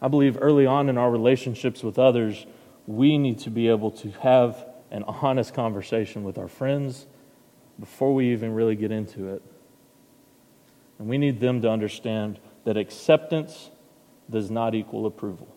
I 0.00 0.08
believe 0.08 0.38
early 0.40 0.66
on 0.66 0.88
in 0.88 0.96
our 0.98 1.10
relationships 1.10 1.82
with 1.82 1.98
others, 1.98 2.46
we 2.86 3.18
need 3.18 3.38
to 3.40 3.50
be 3.50 3.68
able 3.68 3.90
to 3.92 4.10
have 4.22 4.66
an 4.90 5.04
honest 5.04 5.54
conversation 5.54 6.24
with 6.24 6.38
our 6.38 6.48
friends 6.48 7.06
before 7.78 8.14
we 8.14 8.32
even 8.32 8.54
really 8.54 8.76
get 8.76 8.90
into 8.90 9.28
it. 9.28 9.42
And 10.98 11.08
we 11.08 11.18
need 11.18 11.40
them 11.40 11.62
to 11.62 11.70
understand 11.70 12.38
that 12.64 12.76
acceptance 12.76 13.70
does 14.28 14.50
not 14.50 14.74
equal 14.74 15.06
approval. 15.06 15.48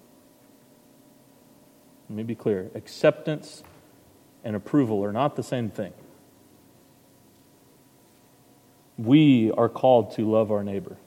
Let 2.10 2.17
me 2.17 2.24
be 2.24 2.36
clear 2.36 2.70
acceptance 2.75 3.63
and 4.43 4.55
approval 4.55 5.03
are 5.03 5.12
not 5.12 5.36
the 5.36 5.43
same 5.43 5.70
thing. 5.70 5.93
We 8.98 9.52
are 9.52 9.70
called 9.70 10.12
to 10.16 10.30
love 10.30 10.52
our 10.52 10.64
neighbor. 10.64 10.98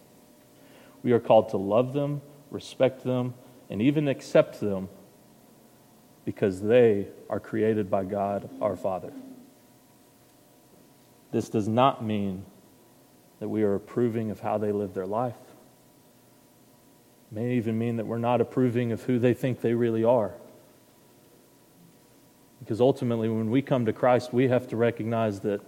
We 1.02 1.12
are 1.12 1.20
called 1.20 1.50
to 1.50 1.56
love 1.56 1.92
them, 1.92 2.20
respect 2.50 3.04
them, 3.04 3.34
and 3.70 3.80
even 3.80 4.08
accept 4.08 4.60
them 4.60 4.88
because 6.24 6.60
they 6.60 7.06
are 7.30 7.38
created 7.38 7.88
by 7.88 8.04
God 8.04 8.50
our 8.60 8.76
Father. 8.76 9.12
This 11.30 11.48
does 11.48 11.68
not 11.68 12.04
mean 12.04 12.44
that 13.40 13.48
we 13.48 13.62
are 13.62 13.74
approving 13.74 14.30
of 14.30 14.40
how 14.40 14.58
they 14.58 14.72
live 14.72 14.94
their 14.94 15.06
life. 15.06 15.34
It 17.30 17.34
may 17.34 17.54
even 17.54 17.78
mean 17.78 17.96
that 17.96 18.06
we're 18.06 18.18
not 18.18 18.40
approving 18.40 18.92
of 18.92 19.02
who 19.02 19.18
they 19.18 19.34
think 19.34 19.60
they 19.60 19.74
really 19.74 20.04
are. 20.04 20.34
Because 22.58 22.80
ultimately, 22.80 23.28
when 23.28 23.50
we 23.50 23.62
come 23.62 23.84
to 23.86 23.92
Christ, 23.92 24.32
we 24.32 24.48
have 24.48 24.66
to 24.68 24.76
recognize 24.76 25.40
that 25.40 25.60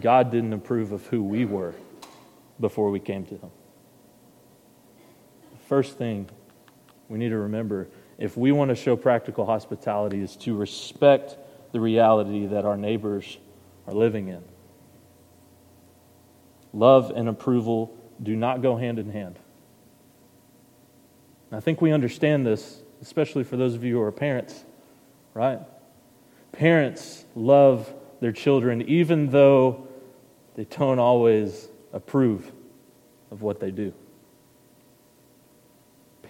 God 0.00 0.30
didn't 0.30 0.52
approve 0.52 0.92
of 0.92 1.06
who 1.06 1.22
we 1.22 1.44
were 1.44 1.74
before 2.60 2.90
we 2.90 3.00
came 3.00 3.24
to 3.26 3.36
Him. 3.36 3.50
First 5.68 5.96
thing 5.96 6.28
we 7.08 7.18
need 7.18 7.30
to 7.30 7.38
remember 7.38 7.88
if 8.18 8.36
we 8.36 8.52
want 8.52 8.68
to 8.68 8.74
show 8.74 8.96
practical 8.96 9.44
hospitality, 9.44 10.20
is 10.20 10.36
to 10.36 10.56
respect 10.56 11.36
the 11.72 11.80
reality 11.80 12.46
that 12.46 12.64
our 12.64 12.76
neighbors 12.76 13.38
are 13.86 13.94
living 13.94 14.28
in. 14.28 14.42
Love 16.72 17.12
and 17.14 17.28
approval 17.28 17.96
do 18.22 18.36
not 18.36 18.62
go 18.62 18.76
hand 18.76 18.98
in 18.98 19.10
hand. 19.10 19.38
I 21.50 21.60
think 21.60 21.80
we 21.80 21.92
understand 21.92 22.46
this, 22.46 22.82
especially 23.00 23.44
for 23.44 23.56
those 23.56 23.74
of 23.74 23.84
you 23.84 23.96
who 23.96 24.02
are 24.02 24.12
parents, 24.12 24.64
right? 25.34 25.60
Parents 26.52 27.24
love 27.34 27.92
their 28.20 28.32
children 28.32 28.82
even 28.82 29.30
though 29.30 29.86
they 30.56 30.64
don't 30.64 30.98
always 30.98 31.68
approve 31.92 32.52
of 33.30 33.42
what 33.42 33.60
they 33.60 33.70
do 33.70 33.92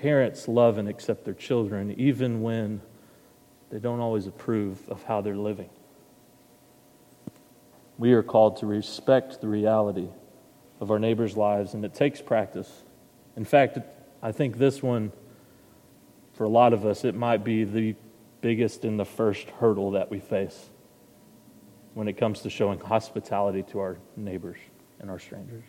parents 0.05 0.49
love 0.49 0.77
and 0.77 0.89
accept 0.89 1.25
their 1.25 1.35
children 1.35 1.95
even 1.99 2.43
when 2.43 2.81
they 3.71 3.79
don't 3.79 4.01
always 4.01 4.27
approve 4.27 4.87
of 4.89 5.03
how 5.03 5.21
they're 5.21 5.37
living. 5.37 5.71
We 7.99 8.13
are 8.13 8.23
called 8.23 8.59
to 8.59 8.67
respect 8.67 9.41
the 9.41 9.49
reality 9.49 10.09
of 10.79 10.91
our 10.91 10.99
neighbors' 10.99 11.37
lives, 11.37 11.75
and 11.75 11.85
it 11.85 11.95
takes 11.95 12.21
practice. 12.21 12.71
In 13.37 13.45
fact, 13.45 13.79
I 14.23 14.31
think 14.31 14.59
this 14.59 14.83
one, 14.83 15.11
for 16.35 16.45
a 16.45 16.49
lot 16.49 16.73
of 16.73 16.85
us, 16.85 17.05
it 17.05 17.15
might 17.15 17.43
be 17.45 17.65
the 17.65 17.95
biggest 18.43 18.85
and 18.85 19.01
the 19.01 19.05
first 19.05 19.49
hurdle 19.51 19.93
that 19.93 20.11
we 20.11 20.21
face 20.21 20.69
when 21.95 22.09
it 22.09 22.17
comes 22.17 22.41
to 22.41 22.51
showing 22.51 22.79
hospitality 22.79 23.63
to 23.63 23.79
our 23.79 23.97
neighbors 24.17 24.59
and 25.01 25.11
our 25.11 25.19
strangers. 25.19 25.65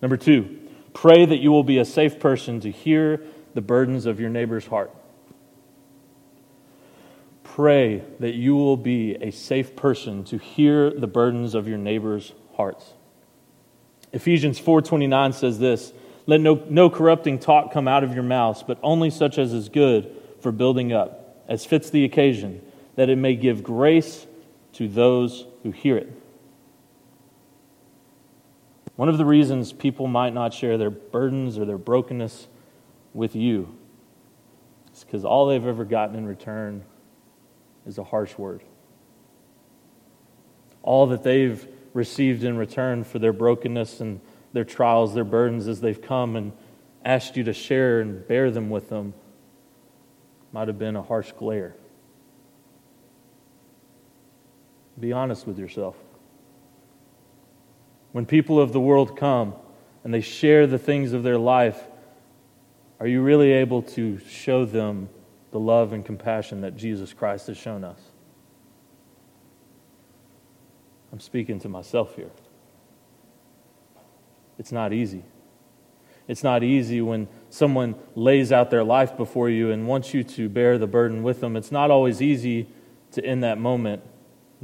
Number 0.00 0.16
two, 0.16 0.58
pray 0.92 1.24
that 1.24 1.38
you 1.38 1.50
will 1.50 1.64
be 1.64 1.78
a 1.78 1.84
safe 1.84 2.20
person 2.20 2.60
to 2.60 2.70
hear 2.70 3.24
the 3.54 3.62
burdens 3.62 4.06
of 4.06 4.20
your 4.20 4.30
neighbor's 4.30 4.66
heart. 4.66 4.94
Pray 7.42 8.02
that 8.20 8.34
you 8.34 8.54
will 8.54 8.76
be 8.76 9.14
a 9.14 9.30
safe 9.30 9.76
person 9.76 10.24
to 10.24 10.38
hear 10.38 10.90
the 10.90 11.06
burdens 11.06 11.54
of 11.54 11.68
your 11.68 11.78
neighbor's 11.78 12.32
hearts. 12.56 12.92
Ephesians 14.12 14.58
4:29 14.58 15.32
says 15.32 15.58
this, 15.58 15.92
"Let 16.26 16.40
no, 16.40 16.62
no 16.68 16.90
corrupting 16.90 17.38
talk 17.38 17.72
come 17.72 17.88
out 17.88 18.04
of 18.04 18.14
your 18.14 18.22
mouths, 18.22 18.62
but 18.66 18.78
only 18.82 19.10
such 19.10 19.38
as 19.38 19.52
is 19.52 19.68
good 19.68 20.10
for 20.40 20.52
building 20.52 20.92
up, 20.92 21.42
as 21.48 21.64
fits 21.64 21.90
the 21.90 22.04
occasion, 22.04 22.60
that 22.96 23.08
it 23.08 23.16
may 23.16 23.34
give 23.34 23.62
grace 23.62 24.26
to 24.74 24.88
those 24.88 25.46
who 25.62 25.70
hear 25.70 25.96
it." 25.96 26.12
One 28.96 29.08
of 29.08 29.18
the 29.18 29.24
reasons 29.24 29.72
people 29.72 30.06
might 30.06 30.32
not 30.32 30.54
share 30.54 30.78
their 30.78 30.90
burdens 30.90 31.58
or 31.58 31.64
their 31.64 31.78
brokenness 31.78 32.46
with 33.12 33.34
you 33.34 33.74
is 34.92 35.02
because 35.02 35.24
all 35.24 35.46
they've 35.46 35.66
ever 35.66 35.84
gotten 35.84 36.16
in 36.16 36.26
return 36.26 36.84
is 37.86 37.98
a 37.98 38.04
harsh 38.04 38.38
word. 38.38 38.62
All 40.82 41.06
that 41.06 41.22
they've 41.22 41.66
received 41.92 42.44
in 42.44 42.56
return 42.56 43.02
for 43.04 43.18
their 43.18 43.32
brokenness 43.32 44.00
and 44.00 44.20
their 44.52 44.64
trials, 44.64 45.14
their 45.14 45.24
burdens 45.24 45.66
as 45.66 45.80
they've 45.80 46.00
come 46.00 46.36
and 46.36 46.52
asked 47.04 47.36
you 47.36 47.44
to 47.44 47.52
share 47.52 48.00
and 48.00 48.26
bear 48.28 48.50
them 48.50 48.70
with 48.70 48.88
them 48.88 49.14
might 50.52 50.68
have 50.68 50.78
been 50.78 50.94
a 50.94 51.02
harsh 51.02 51.32
glare. 51.32 51.74
Be 54.98 55.12
honest 55.12 55.46
with 55.46 55.58
yourself. 55.58 55.96
When 58.12 58.26
people 58.26 58.60
of 58.60 58.72
the 58.72 58.80
world 58.80 59.16
come 59.16 59.54
and 60.04 60.14
they 60.14 60.20
share 60.20 60.66
the 60.66 60.78
things 60.78 61.12
of 61.12 61.22
their 61.22 61.38
life, 61.38 61.82
are 63.00 63.06
you 63.06 63.22
really 63.22 63.52
able 63.52 63.82
to 63.82 64.18
show 64.20 64.64
them 64.64 65.08
the 65.50 65.58
love 65.58 65.92
and 65.92 66.04
compassion 66.04 66.60
that 66.60 66.76
Jesus 66.76 67.12
Christ 67.12 67.48
has 67.48 67.56
shown 67.56 67.82
us? 67.82 67.98
I'm 71.12 71.20
speaking 71.20 71.58
to 71.60 71.68
myself 71.68 72.14
here. 72.16 72.30
It's 74.58 74.72
not 74.72 74.92
easy. 74.92 75.24
It's 76.26 76.42
not 76.42 76.62
easy 76.62 77.00
when 77.00 77.28
someone 77.50 77.96
lays 78.14 78.52
out 78.52 78.70
their 78.70 78.84
life 78.84 79.16
before 79.16 79.50
you 79.50 79.70
and 79.70 79.86
wants 79.86 80.14
you 80.14 80.24
to 80.24 80.48
bear 80.48 80.78
the 80.78 80.86
burden 80.86 81.22
with 81.22 81.40
them. 81.40 81.56
It's 81.56 81.70
not 81.72 81.90
always 81.90 82.22
easy 82.22 82.68
to, 83.12 83.24
in 83.24 83.40
that 83.40 83.58
moment, 83.58 84.02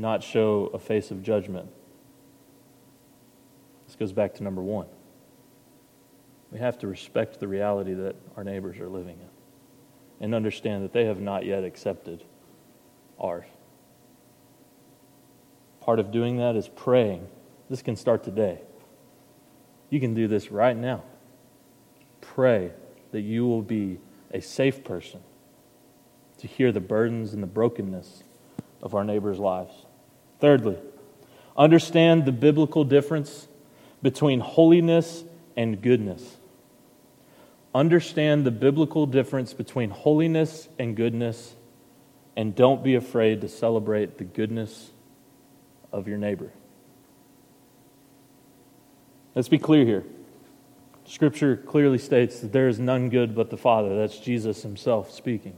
not 0.00 0.22
show 0.22 0.70
a 0.72 0.78
face 0.78 1.10
of 1.10 1.22
judgment. 1.22 1.68
This 3.86 3.96
goes 3.96 4.12
back 4.12 4.34
to 4.34 4.42
number 4.42 4.62
one. 4.62 4.86
We 6.50 6.58
have 6.58 6.78
to 6.78 6.86
respect 6.86 7.38
the 7.38 7.46
reality 7.46 7.94
that 7.94 8.16
our 8.36 8.42
neighbors 8.42 8.78
are 8.78 8.88
living 8.88 9.18
in 9.20 9.28
and 10.20 10.34
understand 10.34 10.84
that 10.84 10.92
they 10.92 11.04
have 11.04 11.20
not 11.20 11.44
yet 11.44 11.64
accepted 11.64 12.24
ours. 13.18 13.46
Part 15.80 15.98
of 15.98 16.10
doing 16.10 16.38
that 16.38 16.56
is 16.56 16.68
praying. 16.68 17.28
This 17.68 17.82
can 17.82 17.96
start 17.96 18.24
today. 18.24 18.60
You 19.90 20.00
can 20.00 20.14
do 20.14 20.28
this 20.28 20.50
right 20.50 20.76
now. 20.76 21.02
Pray 22.20 22.72
that 23.12 23.22
you 23.22 23.46
will 23.46 23.62
be 23.62 23.98
a 24.32 24.40
safe 24.40 24.84
person 24.84 25.20
to 26.38 26.46
hear 26.46 26.72
the 26.72 26.80
burdens 26.80 27.32
and 27.34 27.42
the 27.42 27.46
brokenness 27.46 28.22
of 28.82 28.94
our 28.94 29.04
neighbors' 29.04 29.38
lives. 29.38 29.86
Thirdly, 30.40 30.78
understand 31.56 32.24
the 32.24 32.32
biblical 32.32 32.84
difference 32.84 33.46
between 34.02 34.40
holiness 34.40 35.22
and 35.56 35.80
goodness. 35.80 36.36
Understand 37.74 38.44
the 38.44 38.50
biblical 38.50 39.06
difference 39.06 39.52
between 39.52 39.90
holiness 39.90 40.68
and 40.78 40.96
goodness, 40.96 41.54
and 42.36 42.54
don't 42.54 42.82
be 42.82 42.94
afraid 42.94 43.42
to 43.42 43.48
celebrate 43.48 44.18
the 44.18 44.24
goodness 44.24 44.90
of 45.92 46.08
your 46.08 46.18
neighbor. 46.18 46.50
Let's 49.34 49.48
be 49.48 49.58
clear 49.58 49.84
here. 49.84 50.04
Scripture 51.04 51.56
clearly 51.56 51.98
states 51.98 52.40
that 52.40 52.52
there 52.52 52.68
is 52.68 52.78
none 52.78 53.08
good 53.08 53.34
but 53.34 53.50
the 53.50 53.56
Father. 53.56 53.96
That's 53.96 54.18
Jesus 54.18 54.62
himself 54.62 55.10
speaking. 55.10 55.56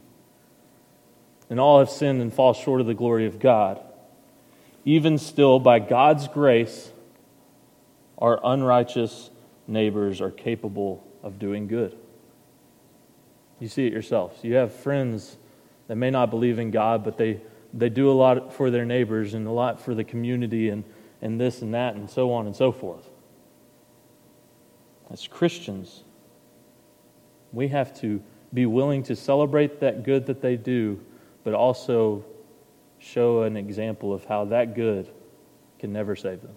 And 1.48 1.60
all 1.60 1.78
have 1.78 1.90
sinned 1.90 2.20
and 2.20 2.32
fall 2.32 2.54
short 2.54 2.80
of 2.80 2.86
the 2.86 2.94
glory 2.94 3.26
of 3.26 3.38
God. 3.38 3.80
Even 4.84 5.18
still, 5.18 5.58
by 5.58 5.78
God's 5.78 6.28
grace, 6.28 6.92
our 8.18 8.40
unrighteous 8.42 9.30
neighbors 9.66 10.20
are 10.20 10.30
capable 10.30 11.06
of 11.22 11.38
doing 11.38 11.68
good. 11.68 11.96
You 13.60 13.68
see 13.68 13.86
it 13.86 13.92
yourselves. 13.92 14.42
You 14.42 14.54
have 14.54 14.72
friends 14.72 15.36
that 15.86 15.96
may 15.96 16.10
not 16.10 16.30
believe 16.30 16.58
in 16.58 16.70
God, 16.70 17.04
but 17.04 17.16
they, 17.16 17.40
they 17.72 17.88
do 17.88 18.10
a 18.10 18.12
lot 18.12 18.52
for 18.52 18.70
their 18.70 18.84
neighbors 18.84 19.34
and 19.34 19.46
a 19.46 19.52
lot 19.52 19.80
for 19.80 19.94
the 19.94 20.02
community 20.02 20.68
and, 20.68 20.82
and 21.20 21.40
this 21.40 21.62
and 21.62 21.74
that 21.74 21.94
and 21.94 22.10
so 22.10 22.32
on 22.32 22.46
and 22.46 22.56
so 22.56 22.72
forth. 22.72 23.08
As 25.10 25.28
Christians, 25.28 26.02
we 27.52 27.68
have 27.68 27.98
to 28.00 28.20
be 28.52 28.66
willing 28.66 29.02
to 29.04 29.14
celebrate 29.14 29.80
that 29.80 30.02
good 30.02 30.26
that 30.26 30.40
they 30.40 30.56
do, 30.56 31.00
but 31.44 31.54
also 31.54 32.24
show 33.02 33.42
an 33.42 33.56
example 33.56 34.14
of 34.14 34.24
how 34.24 34.46
that 34.46 34.74
good 34.74 35.10
can 35.78 35.92
never 35.92 36.16
save 36.16 36.40
them. 36.42 36.56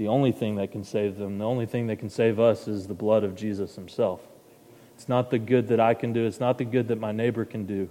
the 0.00 0.08
only 0.08 0.32
thing 0.32 0.54
that 0.54 0.72
can 0.72 0.82
save 0.82 1.18
them, 1.18 1.36
the 1.36 1.44
only 1.44 1.66
thing 1.66 1.88
that 1.88 1.98
can 1.98 2.08
save 2.08 2.40
us 2.40 2.66
is 2.66 2.86
the 2.86 2.94
blood 2.94 3.22
of 3.22 3.36
Jesus 3.36 3.74
himself. 3.74 4.22
It's 4.94 5.10
not 5.10 5.28
the 5.28 5.38
good 5.38 5.68
that 5.68 5.78
I 5.78 5.92
can 5.92 6.14
do, 6.14 6.24
it's 6.24 6.40
not 6.40 6.56
the 6.56 6.64
good 6.64 6.88
that 6.88 6.98
my 6.98 7.12
neighbor 7.12 7.44
can 7.44 7.66
do. 7.66 7.90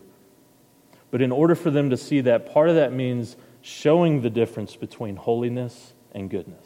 But 1.11 1.21
in 1.21 1.31
order 1.31 1.53
for 1.53 1.69
them 1.69 1.91
to 1.91 1.97
see 1.97 2.21
that, 2.21 2.51
part 2.51 2.67
of 2.67 2.73
that 2.73 2.93
means 2.93 3.37
showing 3.61 4.23
the 4.23 4.29
difference 4.31 4.75
between 4.75 5.17
holiness 5.17 5.93
and 6.11 6.31
goodness. 6.31 6.65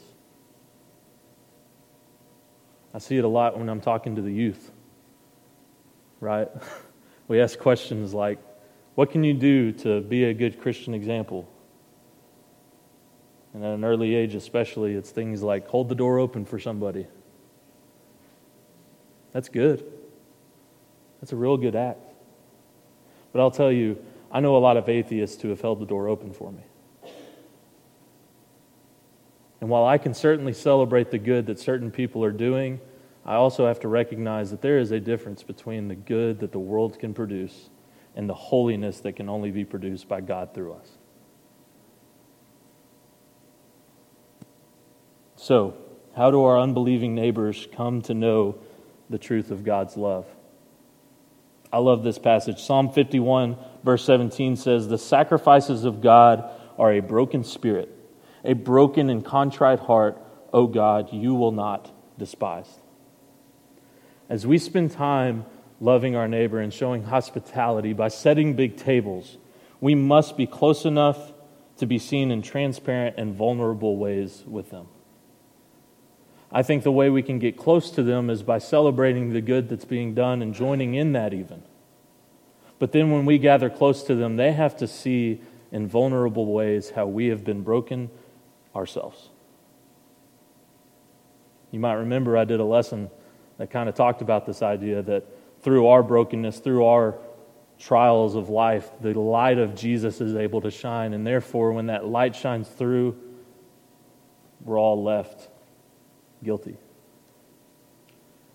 I 2.94 2.98
see 2.98 3.18
it 3.18 3.24
a 3.24 3.28
lot 3.28 3.58
when 3.58 3.68
I'm 3.68 3.82
talking 3.82 4.16
to 4.16 4.22
the 4.22 4.32
youth, 4.32 4.70
right? 6.20 6.48
We 7.28 7.40
ask 7.40 7.58
questions 7.58 8.12
like, 8.14 8.38
What 8.94 9.10
can 9.10 9.24
you 9.24 9.34
do 9.34 9.72
to 9.72 10.00
be 10.00 10.24
a 10.24 10.34
good 10.34 10.60
Christian 10.60 10.94
example? 10.94 11.48
And 13.54 13.64
at 13.64 13.74
an 13.74 13.84
early 13.84 14.14
age, 14.14 14.34
especially, 14.34 14.94
it's 14.94 15.10
things 15.10 15.42
like 15.42 15.68
hold 15.68 15.88
the 15.88 15.94
door 15.94 16.18
open 16.18 16.44
for 16.44 16.58
somebody. 16.58 17.06
That's 19.32 19.48
good. 19.48 19.84
That's 21.20 21.32
a 21.32 21.36
real 21.36 21.56
good 21.56 21.76
act. 21.76 22.12
But 23.32 23.40
I'll 23.40 23.50
tell 23.50 23.72
you, 23.72 24.02
I 24.30 24.40
know 24.40 24.56
a 24.56 24.58
lot 24.58 24.76
of 24.76 24.88
atheists 24.88 25.40
who 25.40 25.48
have 25.48 25.60
held 25.60 25.80
the 25.80 25.86
door 25.86 26.08
open 26.08 26.32
for 26.32 26.50
me. 26.52 26.62
And 29.60 29.70
while 29.70 29.86
I 29.86 29.98
can 29.98 30.12
certainly 30.12 30.52
celebrate 30.52 31.10
the 31.10 31.18
good 31.18 31.46
that 31.46 31.58
certain 31.58 31.90
people 31.90 32.22
are 32.24 32.32
doing, 32.32 32.80
I 33.26 33.34
also 33.34 33.66
have 33.66 33.80
to 33.80 33.88
recognize 33.88 34.50
that 34.50 34.60
there 34.60 34.78
is 34.78 34.90
a 34.90 35.00
difference 35.00 35.42
between 35.42 35.88
the 35.88 35.94
good 35.94 36.40
that 36.40 36.52
the 36.52 36.58
world 36.58 36.98
can 36.98 37.14
produce 37.14 37.70
and 38.14 38.28
the 38.28 38.34
holiness 38.34 39.00
that 39.00 39.14
can 39.14 39.28
only 39.28 39.50
be 39.50 39.64
produced 39.64 40.08
by 40.08 40.20
God 40.20 40.54
through 40.54 40.74
us. 40.74 40.88
So, 45.36 45.74
how 46.16 46.30
do 46.30 46.44
our 46.44 46.60
unbelieving 46.60 47.14
neighbors 47.14 47.66
come 47.74 48.02
to 48.02 48.14
know 48.14 48.56
the 49.10 49.18
truth 49.18 49.50
of 49.50 49.64
God's 49.64 49.96
love? 49.96 50.26
I 51.72 51.78
love 51.78 52.04
this 52.04 52.18
passage. 52.18 52.62
Psalm 52.62 52.92
51, 52.92 53.56
verse 53.82 54.04
17 54.04 54.56
says, 54.56 54.86
The 54.86 54.98
sacrifices 54.98 55.84
of 55.84 56.00
God 56.00 56.48
are 56.78 56.92
a 56.92 57.00
broken 57.00 57.42
spirit, 57.42 57.88
a 58.44 58.52
broken 58.52 59.10
and 59.10 59.24
contrite 59.24 59.80
heart, 59.80 60.16
O 60.52 60.68
God, 60.68 61.12
you 61.12 61.34
will 61.34 61.52
not 61.52 61.90
despise. 62.16 62.68
As 64.28 64.46
we 64.46 64.58
spend 64.58 64.90
time 64.90 65.44
loving 65.80 66.16
our 66.16 66.28
neighbor 66.28 66.60
and 66.60 66.72
showing 66.72 67.04
hospitality 67.04 67.92
by 67.92 68.08
setting 68.08 68.54
big 68.54 68.76
tables, 68.76 69.36
we 69.80 69.94
must 69.94 70.36
be 70.36 70.46
close 70.46 70.84
enough 70.84 71.32
to 71.76 71.86
be 71.86 71.98
seen 71.98 72.30
in 72.30 72.40
transparent 72.40 73.16
and 73.18 73.34
vulnerable 73.34 73.96
ways 73.96 74.44
with 74.46 74.70
them. 74.70 74.86
I 76.50 76.62
think 76.62 76.84
the 76.84 76.92
way 76.92 77.10
we 77.10 77.22
can 77.22 77.40
get 77.40 77.56
close 77.56 77.90
to 77.90 78.02
them 78.02 78.30
is 78.30 78.42
by 78.44 78.58
celebrating 78.58 79.32
the 79.32 79.40
good 79.40 79.68
that's 79.68 79.84
being 79.84 80.14
done 80.14 80.40
and 80.40 80.54
joining 80.54 80.94
in 80.94 81.12
that, 81.12 81.34
even. 81.34 81.62
But 82.78 82.92
then 82.92 83.10
when 83.10 83.26
we 83.26 83.38
gather 83.38 83.68
close 83.68 84.04
to 84.04 84.14
them, 84.14 84.36
they 84.36 84.52
have 84.52 84.76
to 84.76 84.86
see 84.86 85.40
in 85.72 85.88
vulnerable 85.88 86.46
ways 86.46 86.90
how 86.90 87.06
we 87.06 87.26
have 87.26 87.44
been 87.44 87.62
broken 87.62 88.08
ourselves. 88.74 89.30
You 91.72 91.80
might 91.80 91.94
remember 91.94 92.36
I 92.38 92.44
did 92.44 92.60
a 92.60 92.64
lesson 92.64 93.10
that 93.58 93.70
kind 93.70 93.88
of 93.88 93.94
talked 93.94 94.22
about 94.22 94.46
this 94.46 94.62
idea 94.62 95.02
that 95.02 95.24
through 95.62 95.86
our 95.86 96.02
brokenness, 96.02 96.58
through 96.58 96.84
our 96.84 97.16
trials 97.78 98.34
of 98.34 98.48
life, 98.48 98.88
the 99.00 99.18
light 99.18 99.58
of 99.58 99.74
Jesus 99.74 100.20
is 100.20 100.34
able 100.34 100.60
to 100.62 100.70
shine. 100.70 101.12
And 101.12 101.26
therefore, 101.26 101.72
when 101.72 101.86
that 101.86 102.06
light 102.06 102.36
shines 102.36 102.68
through, 102.68 103.16
we're 104.62 104.78
all 104.78 105.02
left 105.02 105.48
guilty. 106.42 106.76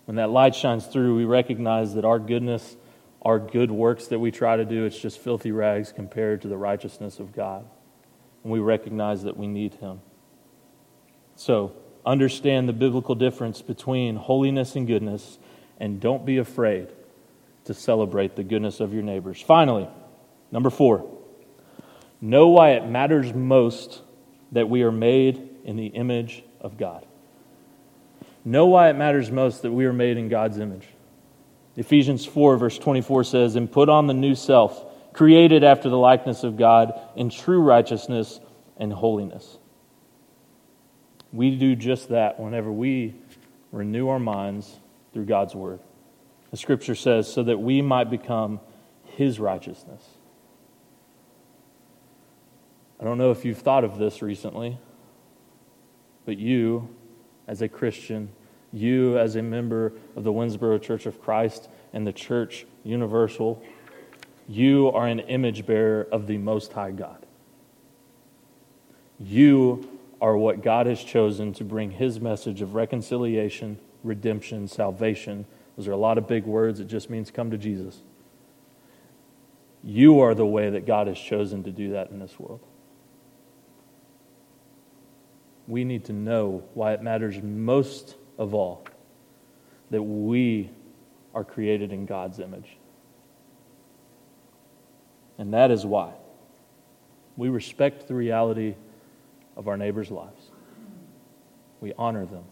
When 0.04 0.16
that 0.16 0.30
light 0.30 0.54
shines 0.54 0.86
through, 0.86 1.16
we 1.16 1.24
recognize 1.24 1.94
that 1.94 2.04
our 2.04 2.18
goodness, 2.18 2.76
our 3.22 3.38
good 3.38 3.70
works 3.70 4.08
that 4.08 4.18
we 4.18 4.30
try 4.30 4.56
to 4.56 4.64
do, 4.64 4.84
it's 4.84 4.98
just 4.98 5.18
filthy 5.18 5.52
rags 5.52 5.92
compared 5.92 6.42
to 6.42 6.48
the 6.48 6.56
righteousness 6.56 7.20
of 7.20 7.32
God. 7.32 7.64
And 8.42 8.52
we 8.52 8.58
recognize 8.58 9.22
that 9.22 9.36
we 9.36 9.46
need 9.46 9.74
Him. 9.74 10.00
So, 11.36 11.74
understand 12.04 12.68
the 12.68 12.72
biblical 12.72 13.14
difference 13.14 13.62
between 13.62 14.16
holiness 14.16 14.76
and 14.76 14.86
goodness, 14.86 15.38
and 15.78 16.00
don't 16.00 16.24
be 16.24 16.38
afraid 16.38 16.88
to 17.64 17.74
celebrate 17.74 18.36
the 18.36 18.44
goodness 18.44 18.80
of 18.80 18.92
your 18.92 19.02
neighbors. 19.02 19.40
Finally, 19.40 19.88
number 20.50 20.70
four, 20.70 21.08
know 22.20 22.48
why 22.48 22.70
it 22.70 22.86
matters 22.86 23.32
most 23.32 24.02
that 24.52 24.68
we 24.68 24.82
are 24.82 24.92
made 24.92 25.48
in 25.64 25.76
the 25.76 25.86
image 25.86 26.42
of 26.60 26.76
God. 26.76 27.06
Know 28.44 28.66
why 28.66 28.88
it 28.88 28.96
matters 28.96 29.30
most 29.30 29.62
that 29.62 29.72
we 29.72 29.84
are 29.84 29.92
made 29.92 30.16
in 30.16 30.28
God's 30.28 30.58
image. 30.58 30.86
Ephesians 31.76 32.26
4, 32.26 32.56
verse 32.56 32.78
24 32.78 33.24
says, 33.24 33.56
And 33.56 33.70
put 33.70 33.88
on 33.88 34.06
the 34.06 34.14
new 34.14 34.34
self, 34.34 34.84
created 35.12 35.62
after 35.62 35.88
the 35.88 35.98
likeness 35.98 36.42
of 36.42 36.56
God 36.56 36.98
in 37.16 37.30
true 37.30 37.60
righteousness 37.60 38.40
and 38.76 38.92
holiness. 38.92 39.58
We 41.32 41.56
do 41.56 41.76
just 41.76 42.08
that 42.08 42.40
whenever 42.40 42.72
we 42.72 43.14
renew 43.72 44.08
our 44.08 44.18
minds 44.18 44.76
through 45.12 45.26
God's 45.26 45.54
word. 45.54 45.80
The 46.50 46.56
scripture 46.56 46.94
says, 46.94 47.32
so 47.32 47.42
that 47.44 47.58
we 47.58 47.82
might 47.82 48.10
become 48.10 48.60
his 49.04 49.38
righteousness. 49.38 50.02
I 52.98 53.04
don't 53.04 53.18
know 53.18 53.30
if 53.30 53.44
you've 53.44 53.58
thought 53.58 53.84
of 53.84 53.98
this 53.98 54.22
recently, 54.22 54.78
but 56.26 56.36
you, 56.36 56.88
as 57.46 57.62
a 57.62 57.68
Christian, 57.68 58.30
you, 58.72 59.18
as 59.18 59.36
a 59.36 59.42
member 59.42 59.92
of 60.16 60.24
the 60.24 60.32
Winnsboro 60.32 60.82
Church 60.82 61.06
of 61.06 61.20
Christ 61.20 61.68
and 61.92 62.06
the 62.06 62.12
Church 62.12 62.66
Universal, 62.84 63.62
you 64.48 64.88
are 64.88 65.06
an 65.06 65.20
image 65.20 65.64
bearer 65.64 66.08
of 66.12 66.26
the 66.26 66.38
Most 66.38 66.72
High 66.72 66.90
God. 66.90 67.24
You 69.18 69.89
are 70.20 70.36
what 70.36 70.62
God 70.62 70.86
has 70.86 71.02
chosen 71.02 71.52
to 71.54 71.64
bring 71.64 71.90
His 71.90 72.20
message 72.20 72.62
of 72.62 72.74
reconciliation, 72.74 73.78
redemption, 74.02 74.68
salvation 74.68 75.46
those 75.80 75.88
are 75.88 75.92
a 75.92 75.96
lot 75.96 76.18
of 76.18 76.28
big 76.28 76.44
words. 76.44 76.78
It 76.78 76.88
just 76.88 77.08
means 77.08 77.30
come 77.30 77.50
to 77.52 77.56
Jesus. 77.56 78.02
You 79.82 80.20
are 80.20 80.34
the 80.34 80.44
way 80.44 80.68
that 80.68 80.84
God 80.84 81.06
has 81.06 81.18
chosen 81.18 81.62
to 81.64 81.70
do 81.70 81.92
that 81.92 82.10
in 82.10 82.18
this 82.18 82.38
world. 82.38 82.60
We 85.66 85.84
need 85.84 86.04
to 86.04 86.12
know 86.12 86.64
why 86.74 86.92
it 86.92 87.00
matters 87.00 87.42
most 87.42 88.16
of 88.36 88.52
all 88.52 88.84
that 89.90 90.02
we 90.02 90.70
are 91.34 91.44
created 91.44 91.94
in 91.94 92.04
God's 92.04 92.40
image. 92.40 92.76
And 95.38 95.54
that 95.54 95.70
is 95.70 95.86
why 95.86 96.12
we 97.38 97.48
respect 97.48 98.06
the 98.06 98.14
reality 98.14 98.74
of 99.56 99.68
our 99.68 99.76
neighbors' 99.76 100.10
lives. 100.10 100.50
We 101.80 101.92
honor 101.98 102.26
them. 102.26 102.44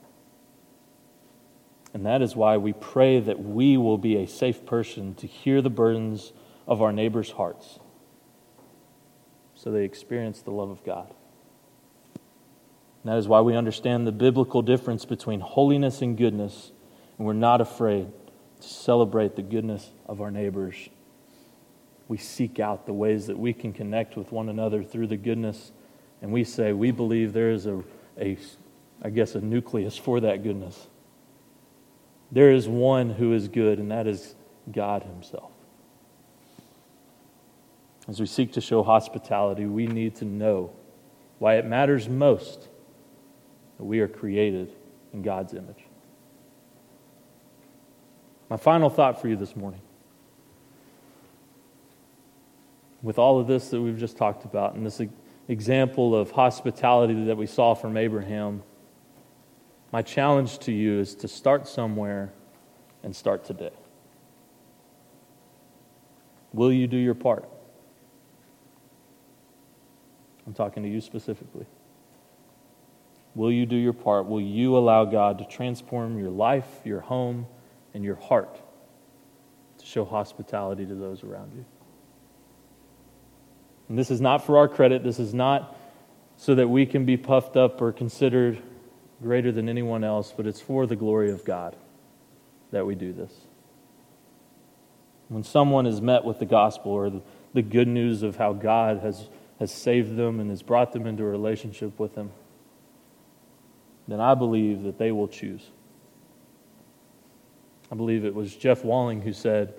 And 1.95 2.07
that 2.07 2.23
is 2.23 2.37
why 2.37 2.57
we 2.59 2.73
pray 2.73 3.21
that 3.21 3.41
we 3.43 3.77
will 3.77 3.99
be 3.99 4.17
a 4.17 4.27
safe 4.27 4.67
person 4.67 5.15
to 5.17 5.27
hear 5.27 5.63
the 5.63 5.71
burdens 5.71 6.33
of 6.67 6.83
our 6.83 6.93
neighbors' 6.93 7.31
hearts 7.31 7.79
so 9.59 9.73
they 9.73 9.85
experience 9.85 10.41
the 10.41 10.53
love 10.53 10.71
of 10.71 10.85
God. 10.85 11.13
And 13.03 13.13
that 13.13 13.19
is 13.19 13.27
why 13.27 13.41
we 13.41 13.57
understand 13.57 14.07
the 14.07 14.13
biblical 14.13 14.63
difference 14.63 15.05
between 15.05 15.41
holiness 15.41 16.01
and 16.01 16.17
goodness, 16.17 16.71
and 17.17 17.27
we're 17.27 17.33
not 17.33 17.61
afraid 17.61 18.13
to 18.61 18.69
celebrate 18.69 19.35
the 19.35 19.43
goodness 19.43 19.91
of 20.07 20.21
our 20.21 20.31
neighbors. 20.31 20.89
We 22.07 22.19
seek 22.19 22.61
out 22.61 22.87
the 22.87 22.93
ways 22.93 23.27
that 23.27 23.39
we 23.39 23.53
can 23.53 23.73
connect 23.73 24.17
with 24.17 24.31
one 24.31 24.49
another 24.49 24.85
through 24.85 25.09
the 25.09 25.17
goodness, 25.17 25.73
and 26.21 26.33
we 26.33 26.45
say 26.45 26.73
we 26.73 26.91
believe 26.91 27.33
there 27.33 27.51
is 27.51 27.67
a, 27.67 27.83
a 28.19 28.37
I 29.03 29.11
guess, 29.11 29.35
a 29.35 29.41
nucleus 29.41 29.97
for 29.97 30.21
that 30.21 30.43
goodness. 30.43 30.87
There 32.31 32.53
is 32.53 32.69
one 32.69 33.11
who 33.11 33.33
is 33.33 33.49
good, 33.49 33.79
and 33.79 33.91
that 33.91 34.07
is 34.07 34.35
God 34.71 35.03
Himself. 35.03 35.51
As 38.09 38.21
we 38.21 38.27
seek 38.27 38.53
to 38.55 38.61
show 38.61 38.83
hospitality, 38.83 39.67
we 39.67 39.87
need 39.87 40.17
to 40.17 40.25
know 40.25 40.73
why 41.39 41.57
it 41.57 41.67
matters 41.67 42.09
most 42.09 42.69
that 43.77 43.85
we 43.85 44.01
are 44.01 44.09
created 44.09 44.73
in 45.13 45.23
God's 45.23 45.55
image. 45.55 45.85
My 48.51 48.57
final 48.57 48.91
thought 48.91 49.21
for 49.21 49.29
you 49.29 49.37
this 49.37 49.55
morning. 49.55 49.81
With 53.03 53.19
all 53.19 53.39
of 53.39 53.47
this 53.47 53.69
that 53.71 53.81
we've 53.81 53.99
just 53.99 54.17
talked 54.17 54.45
about, 54.45 54.75
and 54.75 54.85
this 54.85 55.01
example 55.49 56.15
of 56.15 56.31
hospitality 56.31 57.25
that 57.25 57.37
we 57.37 57.47
saw 57.47 57.75
from 57.75 57.97
Abraham, 57.97 58.63
my 59.91 60.03
challenge 60.03 60.59
to 60.61 60.73
you 60.73 61.01
is 61.01 61.15
to 61.17 61.29
start 61.29 61.67
somewhere 61.67 62.33
and 63.03 63.17
start 63.17 63.45
today. 63.45 63.73
Will 66.53 66.73
you 66.73 66.87
do 66.87 66.97
your 66.97 67.15
part? 67.15 67.49
I'm 70.47 70.55
talking 70.55 70.83
to 70.83 70.89
you 70.89 71.01
specifically. 71.01 71.67
Will 73.35 73.53
you 73.53 73.67
do 73.67 73.77
your 73.77 73.93
part? 73.93 74.27
Will 74.27 74.41
you 74.41 74.77
allow 74.77 75.05
God 75.05 75.39
to 75.39 75.45
transform 75.45 76.19
your 76.19 76.31
life, 76.31 76.67
your 76.85 77.01
home, 77.01 77.47
and 77.95 78.03
your 78.05 78.17
heart 78.17 78.61
to 79.79 79.87
show 79.87 80.05
hospitality 80.05 80.85
to 80.87 80.95
those 80.95 81.23
around 81.23 81.53
you? 81.55 81.65
And 83.89 83.99
this 83.99 84.11
is 84.11 84.21
not 84.21 84.45
for 84.45 84.59
our 84.59 84.69
credit. 84.69 85.03
This 85.03 85.19
is 85.19 85.33
not 85.33 85.77
so 86.37 86.55
that 86.55 86.69
we 86.69 86.87
can 86.87 87.05
be 87.05 87.17
puffed 87.17 87.57
up 87.57 87.81
or 87.81 87.93
considered 87.93 88.63
greater 89.23 89.51
than 89.51 89.69
anyone 89.69 90.05
else, 90.05 90.33
but 90.37 90.47
it's 90.47 90.61
for 90.61 90.87
the 90.87 90.97
glory 90.97 91.31
of 91.31 91.45
God 91.45 91.75
that 92.71 92.87
we 92.87 92.95
do 92.95 93.13
this. 93.13 93.33
When 95.29 95.43
someone 95.43 95.87
is 95.87 96.01
met 96.01 96.25
with 96.25 96.39
the 96.39 96.47
gospel 96.47 96.93
or 96.93 97.11
the, 97.55 97.63
good 97.63 97.89
news 97.89 98.23
of 98.23 98.37
how 98.37 98.53
God 98.53 99.01
has, 99.01 99.29
has 99.59 99.73
saved 99.73 100.15
them 100.15 100.39
and 100.39 100.49
has 100.49 100.63
brought 100.63 100.93
them 100.93 101.09
into 101.09 101.25
a 101.25 101.27
relationship 101.27 101.99
with 101.99 102.15
Him, 102.15 102.31
then 104.07 104.21
I 104.21 104.35
believe 104.35 104.85
that 104.85 104.97
they 104.97 105.11
will 105.11 105.27
choose. 105.27 105.71
I 107.91 107.97
believe 107.97 108.25
it 108.25 108.35
was 108.35 108.55
Jeff 108.55 108.85
Walling 108.85 109.23
who 109.23 109.33
said, 109.33 109.75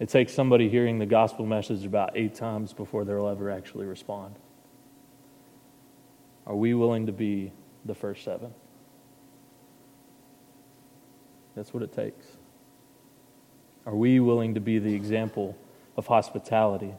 It 0.00 0.08
takes 0.08 0.32
somebody 0.32 0.70
hearing 0.70 0.98
the 0.98 1.06
gospel 1.06 1.44
message 1.44 1.84
about 1.84 2.16
eight 2.16 2.34
times 2.34 2.72
before 2.72 3.04
they'll 3.04 3.28
ever 3.28 3.50
actually 3.50 3.84
respond. 3.84 4.34
Are 6.46 6.56
we 6.56 6.72
willing 6.72 7.06
to 7.06 7.12
be 7.12 7.52
the 7.84 7.94
first 7.94 8.24
seven? 8.24 8.54
That's 11.54 11.74
what 11.74 11.82
it 11.82 11.92
takes. 11.92 12.24
Are 13.84 13.94
we 13.94 14.20
willing 14.20 14.54
to 14.54 14.60
be 14.60 14.78
the 14.78 14.94
example 14.94 15.56
of 15.98 16.06
hospitality? 16.06 16.94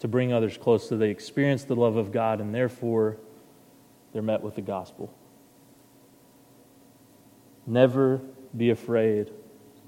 To 0.00 0.08
bring 0.08 0.30
others 0.30 0.58
close 0.58 0.86
so 0.86 0.98
they 0.98 1.08
experience 1.08 1.64
the 1.64 1.76
love 1.76 1.96
of 1.96 2.12
God 2.12 2.42
and 2.42 2.54
therefore 2.54 3.16
they're 4.12 4.20
met 4.20 4.42
with 4.42 4.56
the 4.56 4.62
gospel. 4.62 5.14
Never 7.66 8.20
be 8.54 8.68
afraid 8.68 9.30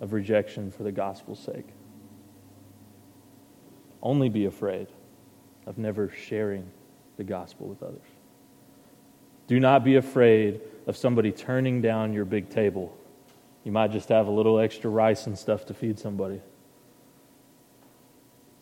of 0.00 0.14
rejection 0.14 0.70
for 0.70 0.82
the 0.82 0.92
gospel's 0.92 1.40
sake. 1.40 1.73
Only 4.04 4.28
be 4.28 4.44
afraid 4.44 4.86
of 5.66 5.78
never 5.78 6.10
sharing 6.10 6.70
the 7.16 7.24
gospel 7.24 7.66
with 7.66 7.82
others. 7.82 8.06
Do 9.48 9.58
not 9.58 9.82
be 9.82 9.96
afraid 9.96 10.60
of 10.86 10.96
somebody 10.96 11.32
turning 11.32 11.80
down 11.82 12.12
your 12.12 12.24
big 12.24 12.50
table 12.50 12.96
you 13.64 13.72
might 13.72 13.90
just 13.90 14.10
have 14.10 14.26
a 14.26 14.30
little 14.30 14.60
extra 14.60 14.90
rice 14.90 15.26
and 15.26 15.38
stuff 15.38 15.66
to 15.66 15.74
feed 15.74 15.98
somebody. 15.98 16.40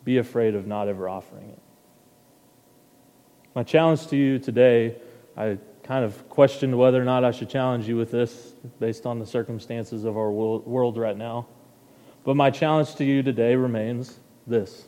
Be 0.05 0.19
afraid 0.19 0.55
of 0.55 0.67
not 0.67 0.89
ever 0.89 1.09
offering 1.09 1.51
it. 1.51 1.59
My 3.55 3.65
challenge 3.65 4.07
to 4.09 4.17
you 4.17 4.39
today, 4.39 4.97
I 5.37 5.59
kind 5.83 6.05
of 6.05 6.29
questioned 6.29 6.79
whether 6.79 7.03
or 7.03 7.05
not 7.05 7.25
I 7.25 7.33
should 7.33 7.51
challenge 7.51 7.89
you 7.89 7.97
with 7.97 8.13
this 8.13 8.55
based 8.79 9.05
on 9.05 9.19
the 9.19 9.27
circumstances 9.27 10.05
of 10.05 10.17
our 10.17 10.31
world 10.31 10.97
right 10.97 11.17
now. 11.17 11.49
But 12.25 12.37
my 12.37 12.51
challenge 12.51 12.95
to 12.97 13.05
you 13.05 13.23
today 13.25 13.57
remains 13.57 14.21
this. 14.47 14.87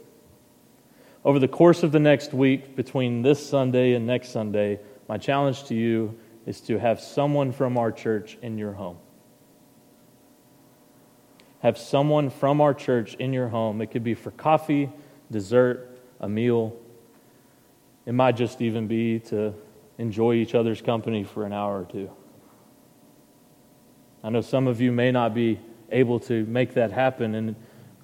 Over 1.24 1.38
the 1.38 1.48
course 1.48 1.82
of 1.82 1.92
the 1.92 2.00
next 2.00 2.34
week, 2.34 2.76
between 2.76 3.22
this 3.22 3.44
Sunday 3.44 3.94
and 3.94 4.06
next 4.06 4.30
Sunday, 4.30 4.80
my 5.08 5.18
challenge 5.18 5.64
to 5.64 5.74
you 5.74 6.18
is 6.46 6.60
to 6.62 6.78
have 6.78 7.00
someone 7.00 7.52
from 7.52 7.78
our 7.78 7.90
church 7.90 8.36
in 8.42 8.58
your 8.58 8.72
home 8.72 8.98
have 11.64 11.78
someone 11.78 12.28
from 12.28 12.60
our 12.60 12.74
church 12.74 13.14
in 13.14 13.32
your 13.32 13.48
home. 13.48 13.80
It 13.80 13.90
could 13.90 14.04
be 14.04 14.12
for 14.12 14.30
coffee, 14.32 14.90
dessert, 15.30 15.98
a 16.20 16.28
meal. 16.28 16.76
It 18.04 18.12
might 18.12 18.36
just 18.36 18.60
even 18.60 18.86
be 18.86 19.18
to 19.20 19.54
enjoy 19.96 20.34
each 20.34 20.54
other's 20.54 20.82
company 20.82 21.24
for 21.24 21.46
an 21.46 21.54
hour 21.54 21.80
or 21.80 21.84
two. 21.86 22.10
I 24.22 24.28
know 24.28 24.42
some 24.42 24.66
of 24.66 24.82
you 24.82 24.92
may 24.92 25.10
not 25.10 25.32
be 25.32 25.58
able 25.90 26.20
to 26.20 26.44
make 26.44 26.74
that 26.74 26.92
happen, 26.92 27.34
and 27.34 27.56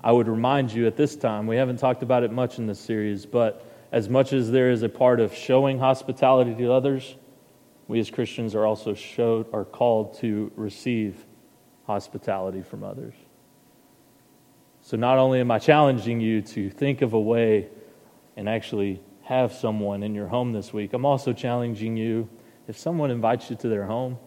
I 0.02 0.12
would 0.12 0.28
remind 0.28 0.72
you 0.72 0.86
at 0.86 0.96
this 0.96 1.16
time, 1.16 1.46
we 1.46 1.56
haven't 1.56 1.78
talked 1.78 2.02
about 2.02 2.22
it 2.22 2.32
much 2.32 2.58
in 2.58 2.66
this 2.66 2.80
series, 2.80 3.26
but 3.26 3.64
as 3.92 4.08
much 4.08 4.32
as 4.32 4.50
there 4.50 4.70
is 4.70 4.82
a 4.82 4.88
part 4.88 5.20
of 5.20 5.34
showing 5.34 5.78
hospitality 5.78 6.54
to 6.54 6.72
others, 6.72 7.16
we 7.88 7.98
as 8.00 8.10
Christians 8.10 8.54
are 8.54 8.64
also 8.64 8.94
showed, 8.94 9.52
are 9.52 9.64
called 9.64 10.14
to 10.18 10.52
receive 10.56 11.26
hospitality 11.86 12.62
from 12.62 12.84
others. 12.84 13.14
So 14.80 14.96
not 14.96 15.18
only 15.18 15.40
am 15.40 15.50
I 15.50 15.58
challenging 15.58 16.20
you 16.20 16.40
to 16.42 16.70
think 16.70 17.02
of 17.02 17.12
a 17.12 17.20
way 17.20 17.68
and 18.36 18.48
actually 18.48 19.02
have 19.22 19.52
someone 19.52 20.02
in 20.02 20.14
your 20.14 20.28
home 20.28 20.52
this 20.52 20.72
week, 20.72 20.92
I'm 20.92 21.04
also 21.04 21.32
challenging 21.32 21.96
you 21.96 22.28
if 22.68 22.78
someone 22.78 23.10
invites 23.10 23.50
you 23.50 23.56
to 23.56 23.68
their 23.68 23.84
home, 23.84 24.18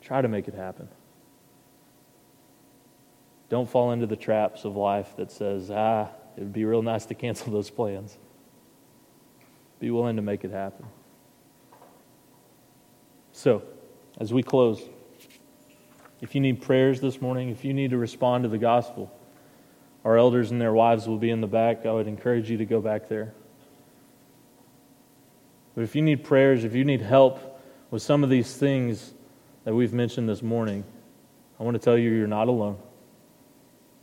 try 0.00 0.22
to 0.22 0.28
make 0.28 0.48
it 0.48 0.54
happen. 0.54 0.88
Don't 3.50 3.68
fall 3.68 3.90
into 3.90 4.06
the 4.06 4.16
traps 4.16 4.64
of 4.64 4.76
life 4.76 5.14
that 5.16 5.30
says, 5.30 5.70
ah, 5.70 6.08
it 6.36 6.40
would 6.40 6.52
be 6.52 6.64
real 6.64 6.82
nice 6.82 7.04
to 7.06 7.14
cancel 7.14 7.52
those 7.52 7.68
plans. 7.68 8.16
Be 9.80 9.90
willing 9.90 10.16
to 10.16 10.22
make 10.22 10.44
it 10.44 10.52
happen. 10.52 10.86
So, 13.32 13.62
as 14.18 14.32
we 14.32 14.42
close, 14.42 14.80
if 16.20 16.34
you 16.34 16.40
need 16.40 16.62
prayers 16.62 17.00
this 17.00 17.20
morning, 17.20 17.48
if 17.48 17.64
you 17.64 17.74
need 17.74 17.90
to 17.90 17.98
respond 17.98 18.44
to 18.44 18.48
the 18.48 18.58
gospel, 18.58 19.12
our 20.04 20.16
elders 20.16 20.50
and 20.50 20.60
their 20.60 20.72
wives 20.72 21.08
will 21.08 21.18
be 21.18 21.30
in 21.30 21.40
the 21.40 21.46
back. 21.46 21.84
I 21.84 21.92
would 21.92 22.06
encourage 22.06 22.50
you 22.50 22.56
to 22.58 22.64
go 22.64 22.80
back 22.80 23.08
there. 23.08 23.34
But 25.74 25.82
if 25.82 25.96
you 25.96 26.02
need 26.02 26.24
prayers, 26.24 26.64
if 26.64 26.74
you 26.74 26.84
need 26.84 27.00
help 27.00 27.60
with 27.90 28.02
some 28.02 28.22
of 28.22 28.30
these 28.30 28.54
things 28.56 29.12
that 29.64 29.74
we've 29.74 29.92
mentioned 29.92 30.28
this 30.28 30.42
morning, 30.42 30.84
I 31.58 31.64
want 31.64 31.74
to 31.74 31.82
tell 31.82 31.98
you 31.98 32.10
you're 32.10 32.26
not 32.26 32.48
alone. 32.48 32.78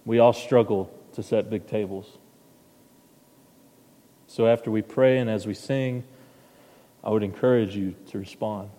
We 0.08 0.20
all 0.20 0.32
struggle 0.32 0.90
to 1.16 1.22
set 1.22 1.50
big 1.50 1.68
tables. 1.68 2.08
So 4.28 4.48
after 4.48 4.72
we 4.72 4.82
pray 4.82 5.18
and 5.18 5.30
as 5.30 5.46
we 5.46 5.54
sing, 5.54 6.06
I 7.04 7.10
would 7.10 7.24
encourage 7.24 7.76
you 7.76 7.94
to 8.12 8.18
respond. 8.18 8.70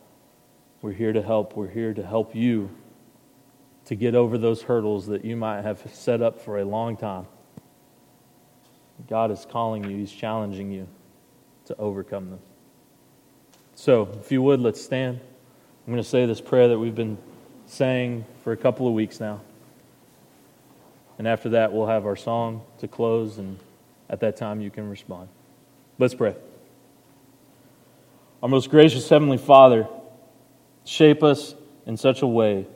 We're 0.81 0.93
here 0.93 1.13
to 1.13 1.21
help. 1.21 1.55
We're 1.55 1.69
here 1.69 1.93
to 1.93 2.03
help 2.03 2.35
you 2.35 2.71
to 3.85 3.95
get 3.95 4.15
over 4.15 4.39
those 4.39 4.63
hurdles 4.63 5.09
that 5.09 5.23
you 5.23 5.37
might 5.37 5.61
have 5.61 5.83
set 5.93 6.23
up 6.23 6.41
for 6.41 6.61
a 6.61 6.65
long 6.65 6.97
time. 6.97 7.27
God 9.07 9.31
is 9.31 9.47
calling 9.51 9.85
you, 9.85 9.99
He's 9.99 10.11
challenging 10.11 10.73
you 10.73 10.89
to 11.67 11.77
overcome 11.77 12.31
them. 12.31 12.41
So, 13.75 14.09
if 14.19 14.33
you 14.33 14.41
would, 14.41 14.61
let's 14.61 14.83
stand. 14.83 15.21
I'm 15.87 15.93
going 15.93 16.03
to 16.03 16.09
say 16.09 16.25
this 16.25 16.41
prayer 16.41 16.69
that 16.69 16.79
we've 16.79 16.95
been 16.95 17.19
saying 17.67 18.25
for 18.43 18.53
a 18.53 18.57
couple 18.57 18.89
of 18.89 18.95
weeks 18.95 19.21
now. 19.21 19.43
And 21.19 21.27
after 21.27 21.51
that, 21.51 21.73
we'll 21.73 21.87
have 21.87 22.07
our 22.07 22.17
song 22.17 22.63
to 22.79 22.89
close, 22.89 23.39
and 23.39 23.59
at 24.09 24.21
that 24.21 24.37
time, 24.37 24.61
you 24.61 24.71
can 24.71 24.89
respond. 24.89 25.29
Let's 25.99 26.15
pray. 26.15 26.37
Our 28.43 28.49
most 28.49 28.71
gracious 28.71 29.09
Heavenly 29.09 29.37
Father, 29.37 29.89
shape 30.85 31.25
us 31.25 31.55
in 31.87 31.97
such 31.97 32.23
a 32.23 32.27
way 32.27 32.67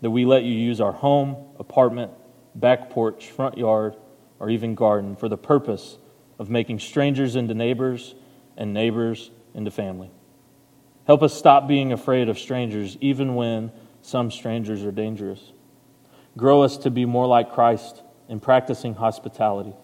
that 0.00 0.10
we 0.10 0.24
let 0.24 0.44
you 0.44 0.54
use 0.54 0.80
our 0.80 0.92
home, 0.92 1.36
apartment, 1.58 2.12
back 2.54 2.90
porch, 2.90 3.30
front 3.30 3.58
yard, 3.58 3.96
or 4.38 4.48
even 4.48 4.76
garden 4.76 5.16
for 5.16 5.28
the 5.28 5.36
purpose 5.36 5.98
of 6.38 6.48
making 6.48 6.78
strangers 6.78 7.34
into 7.34 7.52
neighbors 7.52 8.14
and 8.56 8.72
neighbors 8.72 9.32
into 9.54 9.72
family. 9.72 10.10
Help 11.06 11.22
us 11.22 11.34
stop 11.34 11.66
being 11.66 11.92
afraid 11.92 12.28
of 12.28 12.38
strangers, 12.38 12.96
even 13.00 13.34
when 13.34 13.72
some 14.02 14.30
strangers 14.30 14.84
are 14.84 14.92
dangerous. 14.92 15.52
Grow 16.38 16.62
us 16.62 16.76
to 16.78 16.90
be 16.90 17.04
more 17.04 17.26
like 17.26 17.52
Christ 17.52 18.02
in 18.28 18.38
practicing 18.38 18.94
hospitality, 18.94 19.74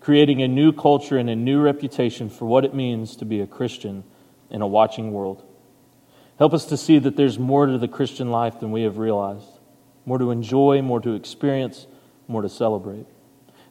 creating 0.00 0.42
a 0.42 0.48
new 0.48 0.70
culture 0.70 1.16
and 1.16 1.30
a 1.30 1.34
new 1.34 1.60
reputation 1.60 2.28
for 2.28 2.44
what 2.44 2.66
it 2.66 2.74
means 2.74 3.16
to 3.16 3.24
be 3.24 3.40
a 3.40 3.46
Christian 3.46 4.04
in 4.50 4.60
a 4.60 4.66
watching 4.66 5.12
world. 5.12 5.42
Help 6.38 6.52
us 6.52 6.66
to 6.66 6.76
see 6.76 6.98
that 6.98 7.16
there's 7.16 7.38
more 7.38 7.64
to 7.64 7.78
the 7.78 7.88
Christian 7.88 8.30
life 8.30 8.60
than 8.60 8.70
we 8.70 8.82
have 8.82 8.98
realized 8.98 9.48
more 10.06 10.18
to 10.18 10.30
enjoy, 10.30 10.82
more 10.82 11.00
to 11.00 11.14
experience, 11.14 11.86
more 12.28 12.42
to 12.42 12.48
celebrate. 12.48 13.06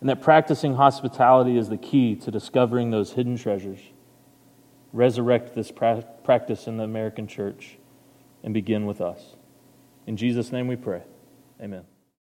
And 0.01 0.09
that 0.09 0.19
practicing 0.19 0.73
hospitality 0.73 1.57
is 1.57 1.69
the 1.69 1.77
key 1.77 2.15
to 2.15 2.31
discovering 2.31 2.89
those 2.89 3.13
hidden 3.13 3.37
treasures. 3.37 3.79
Resurrect 4.91 5.53
this 5.53 5.69
pra- 5.69 6.03
practice 6.23 6.65
in 6.65 6.77
the 6.77 6.83
American 6.83 7.27
church 7.27 7.77
and 8.43 8.51
begin 8.51 8.87
with 8.87 8.99
us. 8.99 9.35
In 10.07 10.17
Jesus' 10.17 10.51
name 10.51 10.67
we 10.67 10.75
pray. 10.75 11.03
Amen. 11.61 11.83